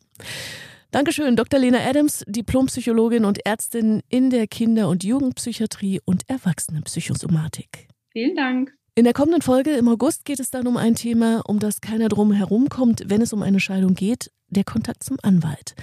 Dankeschön, 0.92 1.36
Dr. 1.36 1.60
Lena 1.60 1.80
Adams, 1.80 2.24
Diplompsychologin 2.28 3.26
und 3.26 3.46
Ärztin 3.46 4.02
in 4.08 4.30
der 4.30 4.48
Kinder- 4.48 4.88
und 4.88 5.04
Jugendpsychiatrie 5.04 6.00
und 6.06 6.24
Erwachsenenpsychosomatik. 6.30 7.90
Vielen 8.14 8.36
Dank. 8.36 8.74
In 8.96 9.04
der 9.04 9.14
kommenden 9.14 9.42
Folge 9.42 9.72
im 9.72 9.90
August 9.90 10.24
geht 10.24 10.40
es 10.40 10.50
dann 10.50 10.66
um 10.66 10.78
ein 10.78 10.96
Thema, 10.96 11.42
um 11.46 11.60
das 11.60 11.82
keiner 11.82 12.08
drum 12.08 12.32
herumkommt, 12.32 13.04
wenn 13.08 13.22
es 13.22 13.34
um 13.34 13.44
eine 13.44 13.60
Scheidung 13.60 13.96
geht, 13.96 14.32
der 14.48 14.64
Kontakt 14.64 15.04
zum 15.04 15.18
Anwalt. 15.22 15.76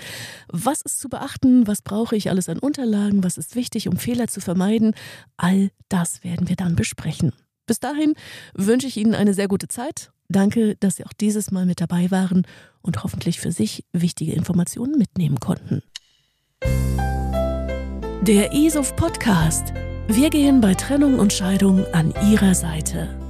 Was 0.48 0.80
ist 0.80 1.00
zu 1.00 1.10
beachten? 1.10 1.66
Was 1.66 1.82
brauche 1.82 2.16
ich 2.16 2.30
alles 2.30 2.48
an 2.48 2.58
Unterlagen? 2.58 3.22
Was 3.22 3.36
ist 3.36 3.56
wichtig, 3.56 3.88
um 3.88 3.98
Fehler 3.98 4.28
zu 4.28 4.40
vermeiden? 4.40 4.94
All 5.36 5.70
das 5.90 6.24
werden 6.24 6.48
wir 6.48 6.56
dann 6.56 6.76
besprechen. 6.76 7.32
Bis 7.66 7.78
dahin 7.78 8.14
wünsche 8.54 8.86
ich 8.86 8.96
Ihnen 8.96 9.14
eine 9.14 9.34
sehr 9.34 9.48
gute 9.48 9.68
Zeit. 9.68 10.10
Danke, 10.28 10.76
dass 10.76 10.96
Sie 10.96 11.04
auch 11.04 11.12
dieses 11.12 11.50
Mal 11.50 11.66
mit 11.66 11.80
dabei 11.80 12.10
waren 12.10 12.46
und 12.82 13.02
hoffentlich 13.02 13.40
für 13.40 13.52
sich 13.52 13.84
wichtige 13.92 14.32
Informationen 14.32 14.98
mitnehmen 14.98 15.40
konnten. 15.40 15.82
Der 18.22 18.54
ESOF 18.54 18.96
Podcast. 18.96 19.72
Wir 20.08 20.30
gehen 20.30 20.60
bei 20.60 20.74
Trennung 20.74 21.18
und 21.18 21.32
Scheidung 21.32 21.84
an 21.92 22.14
Ihrer 22.30 22.54
Seite. 22.54 23.23